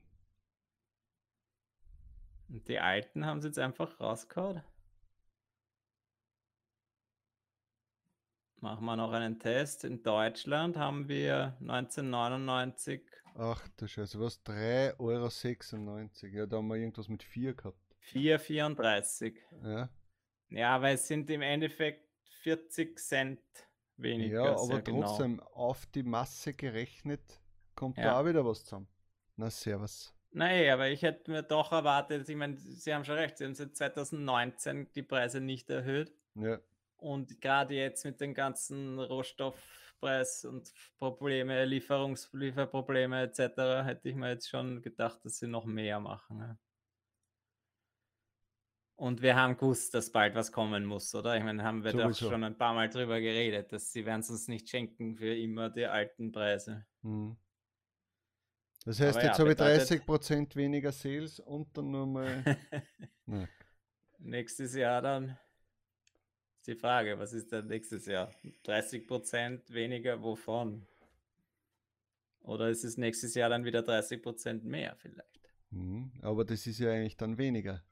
[2.48, 4.62] Und die alten haben sie jetzt einfach rausgehauen.
[8.60, 9.84] Machen wir noch einen Test.
[9.84, 13.02] In Deutschland haben wir 1999
[13.34, 14.44] Ach du Scheiße, was?
[14.44, 16.36] 3,96 Euro.
[16.36, 17.78] Ja, da haben wir irgendwas mit 4 gehabt.
[18.12, 19.34] 4,34.
[19.62, 19.88] Ja,
[20.50, 22.06] Ja, aber es sind im Endeffekt
[22.42, 23.40] 40 Cent
[23.96, 24.44] weniger.
[24.44, 25.06] ja aber genau.
[25.06, 27.40] trotzdem, auf die Masse gerechnet,
[27.74, 28.04] kommt Ja.
[28.04, 28.88] da auch wieder was zusammen.
[29.36, 30.14] Na, servus.
[30.30, 33.54] Nein, aber ich hätte mir doch erwartet, ich meine, Sie haben schon recht, Sie haben
[33.54, 36.12] seit 2019 die Preise nicht erhöht.
[36.34, 36.58] Ja,
[36.96, 44.30] Und gerade jetzt mit den ganzen Rohstoffpreis und Probleme, Lieferungs Lieferprobleme etc., hätte ich mir
[44.30, 46.58] jetzt schon gedacht, dass sie noch mehr machen.
[49.02, 51.36] Und wir haben gewusst, dass bald was kommen muss, oder?
[51.36, 52.26] Ich meine, haben wir Sowieso.
[52.26, 55.34] doch schon ein paar Mal drüber geredet, dass sie werden es uns nicht schenken für
[55.36, 56.86] immer die alten Preise.
[57.02, 57.36] mhm.
[58.84, 62.44] Das heißt, Aber jetzt ja, habe ich bedeutet- 30% weniger Sales und dann nochmal.
[63.26, 63.48] Na,
[64.18, 65.36] Nächstes Jahr dann
[66.58, 68.30] ist die Frage, was ist dann nächstes Jahr?
[68.64, 70.86] 30% weniger wovon?
[72.42, 75.40] Oder ist es nächstes Jahr dann wieder 30% mehr vielleicht?
[75.70, 77.82] mhm, aber das ist ja eigentlich dann weniger.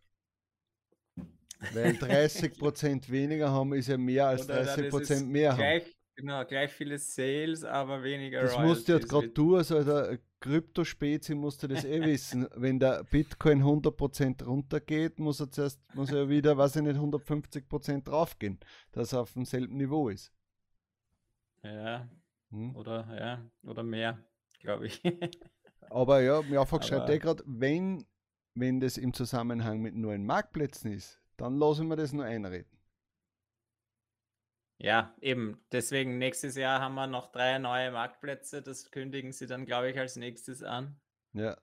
[1.73, 5.59] Weil 30% weniger haben ist ja mehr als Oder dann ist 30% es mehr haben.
[5.59, 10.19] Gleich, genau, gleich viele Sales, aber weniger Das musst du Royalties gerade du, also der
[10.41, 12.49] Kryptospezi musst du das eh wissen.
[12.57, 18.05] Wenn der Bitcoin 100% runtergeht, muss er zuerst, muss er wieder, weiß ich nicht, 150%
[18.05, 18.59] draufgehen,
[18.93, 20.33] dass er auf demselben Niveau ist.
[21.63, 22.09] Ja,
[22.51, 22.75] Hm?
[22.75, 24.19] oder, ja, oder mehr,
[24.61, 25.03] glaube ich.
[25.91, 28.07] Aber ja, Miafak schreibt eh gerade, wenn,
[28.55, 32.79] wenn das im Zusammenhang mit neuen Marktplätzen ist, dann lassen wir das nur einreden.
[34.79, 35.63] Ja, eben.
[35.73, 38.63] Deswegen nächstes Jahr haben wir noch drei neue Marktplätze.
[38.63, 40.99] Das kündigen sie dann, glaube ich, als nächstes an.
[41.35, 41.57] Ja,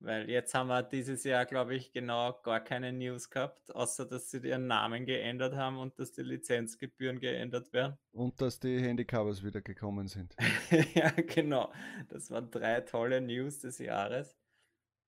[0.00, 4.30] Weil jetzt haben wir dieses Jahr, glaube ich, genau gar keine News gehabt, außer dass
[4.30, 7.98] sie ihren Namen geändert haben und dass die Lizenzgebühren geändert werden.
[8.12, 10.34] und dass die Handycovers wieder gekommen sind.
[10.94, 11.72] ja, genau.
[12.08, 14.36] Das waren drei tolle News des Jahres.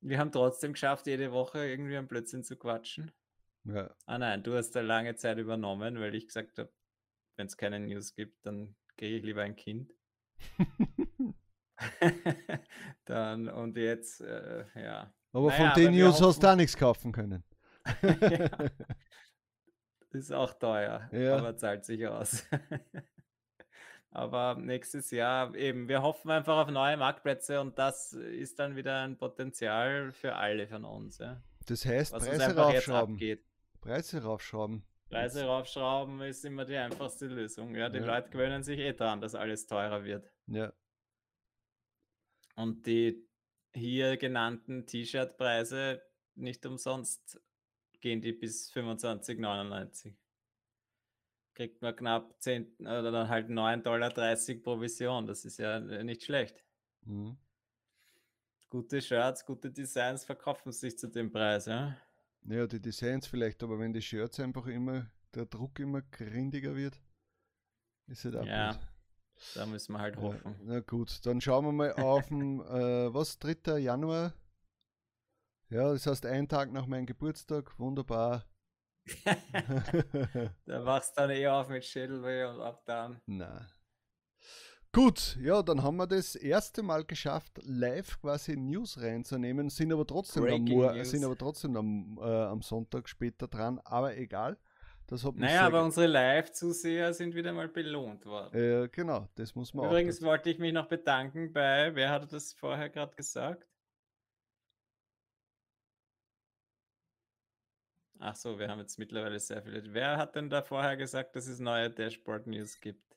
[0.01, 3.13] Wir haben trotzdem geschafft, jede Woche irgendwie ein Blödsinn zu quatschen.
[3.69, 6.73] Ja, Ah nein, du hast da lange Zeit übernommen, weil ich gesagt habe,
[7.37, 9.93] wenn es keine News gibt, dann kriege ich lieber ein Kind.
[13.05, 15.13] dann und jetzt, äh, ja.
[15.33, 17.45] aber Naja, von den News hast du hoffen- auch nichts kaufen können.
[18.03, 18.49] ja.
[20.11, 21.37] Ist auch teuer, Ja.
[21.37, 22.47] aber zahlt sich aus.
[24.11, 29.03] aber nächstes Jahr eben, wir hoffen einfach auf neue Marktplätze und das ist dann wieder
[29.03, 31.43] ein Potenzial für alle von uns, ja.
[31.67, 33.15] Das heißt, was uns Preise einfach jetzt raufschrauben.
[33.15, 33.45] abgeht.
[33.81, 34.85] Preise raufschrauben.
[35.09, 37.75] Preise raufschrauben ist immer die einfachste Lösung.
[37.75, 38.07] Ja, die Ja.
[38.07, 40.31] Leute gewöhnen sich eh dran, dass alles teurer wird.
[40.47, 40.73] Ja,
[42.57, 43.27] Und die
[43.75, 46.03] hier genannten T-Shirt-Preise
[46.35, 47.41] nicht umsonst
[48.01, 50.15] gehen die bis 25,99.
[51.55, 55.27] Kriegt man knapp 10 oder dann halt 9,30 Dollar Provision.
[55.27, 56.65] Das ist ja nicht schlecht.
[57.03, 57.37] mhm.
[58.71, 61.65] Gute Shirts, gute Designs verkaufen sich zu dem Preis.
[61.67, 61.97] Ja?
[62.45, 67.01] Ja, die Designs vielleicht, aber wenn die Shirts einfach immer, der Druck immer grindiger wird,
[68.07, 68.89] ist halt auch Ja, blöd.
[69.55, 70.57] Da müssen wir halt Ja, hoffen.
[70.65, 73.79] na gut, dann schauen wir mal auf den, äh, was, 3.
[73.79, 74.35] Januar?
[75.71, 78.47] Ja, das heißt, ein Tag nach meinem Geburtstag, wunderbar.
[80.67, 83.21] Da wachst dann eh auf mit Schädelweh und ab dann.
[83.27, 83.67] Na.
[84.93, 90.07] Gut, ja, dann haben wir das erste Mal geschafft, live quasi News reinzunehmen, sind aber
[90.07, 91.11] trotzdem, am, Breaking Mor- News.
[91.11, 94.57] sind aber trotzdem am, äh, am Sonntag später dran, aber egal.
[95.07, 98.55] Das hat Naja, aber unsere Live-Zuseher sind wieder mal belohnt worden.
[98.59, 100.27] äh, genau, das muss man Übrigens auch.
[100.27, 103.67] wollte ich mich noch bedanken bei, wer hat das vorher gerade gesagt?
[108.21, 109.95] Ach so, wir haben jetzt mittlerweile sehr viele.
[109.95, 113.08] Wer hat denn da vorher gesagt, dass es neue Dashboard News gibt?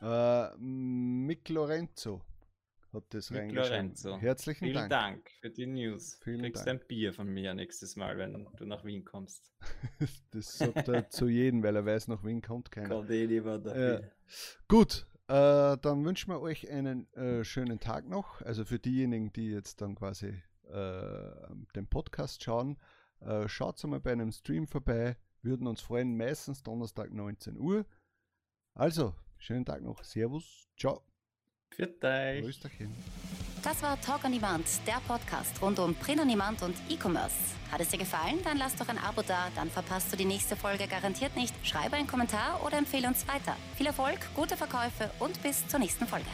[0.00, 2.22] Äh, Mick Lorenzo
[2.92, 3.70] hat das Mick reingeschrieben.
[3.70, 4.18] Lorenzo.
[4.18, 4.90] Herzlichen Vielen Dank.
[4.90, 5.30] Dank.
[5.40, 6.18] für die News.
[6.22, 6.82] Vielen du kriegst Dank.
[6.82, 9.52] ein Bier von mir nächstes Mal, wenn du nach Wien kommst.
[10.32, 12.88] Das sagt er zu jedem, weil er weiß, nach Wien kommt keiner.
[12.88, 14.10] Kommt eh lieber dafür.
[14.68, 18.40] Gut, äh, dann wünschen wir euch einen äh, schönen Tag noch.
[18.42, 21.30] Also für diejenigen, die jetzt dann quasi äh,
[21.74, 22.78] den Podcast schauen,
[23.20, 25.16] äh, schaut mal bei einem Stream vorbei.
[25.42, 27.86] Würden uns freuen, meistens Donnerstag 19 Uhr.
[28.74, 30.04] Also, schönen Tag noch.
[30.04, 31.02] Servus, ciao.
[31.70, 32.44] Für dich.
[32.44, 32.94] Grüß dich hin.
[33.62, 37.36] Das war Talk on Demand, der Podcast rund um Print on Demand und E-Commerce.
[37.70, 38.38] Hat es dir gefallen?
[38.42, 41.54] Dann lass doch ein Abo da, dann verpasst du die nächste Folge garantiert nicht.
[41.66, 43.56] Schreibe einen Kommentar oder empfehle uns weiter.
[43.76, 46.30] Viel Erfolg, gute Verkäufe und bis zur nächsten Folge.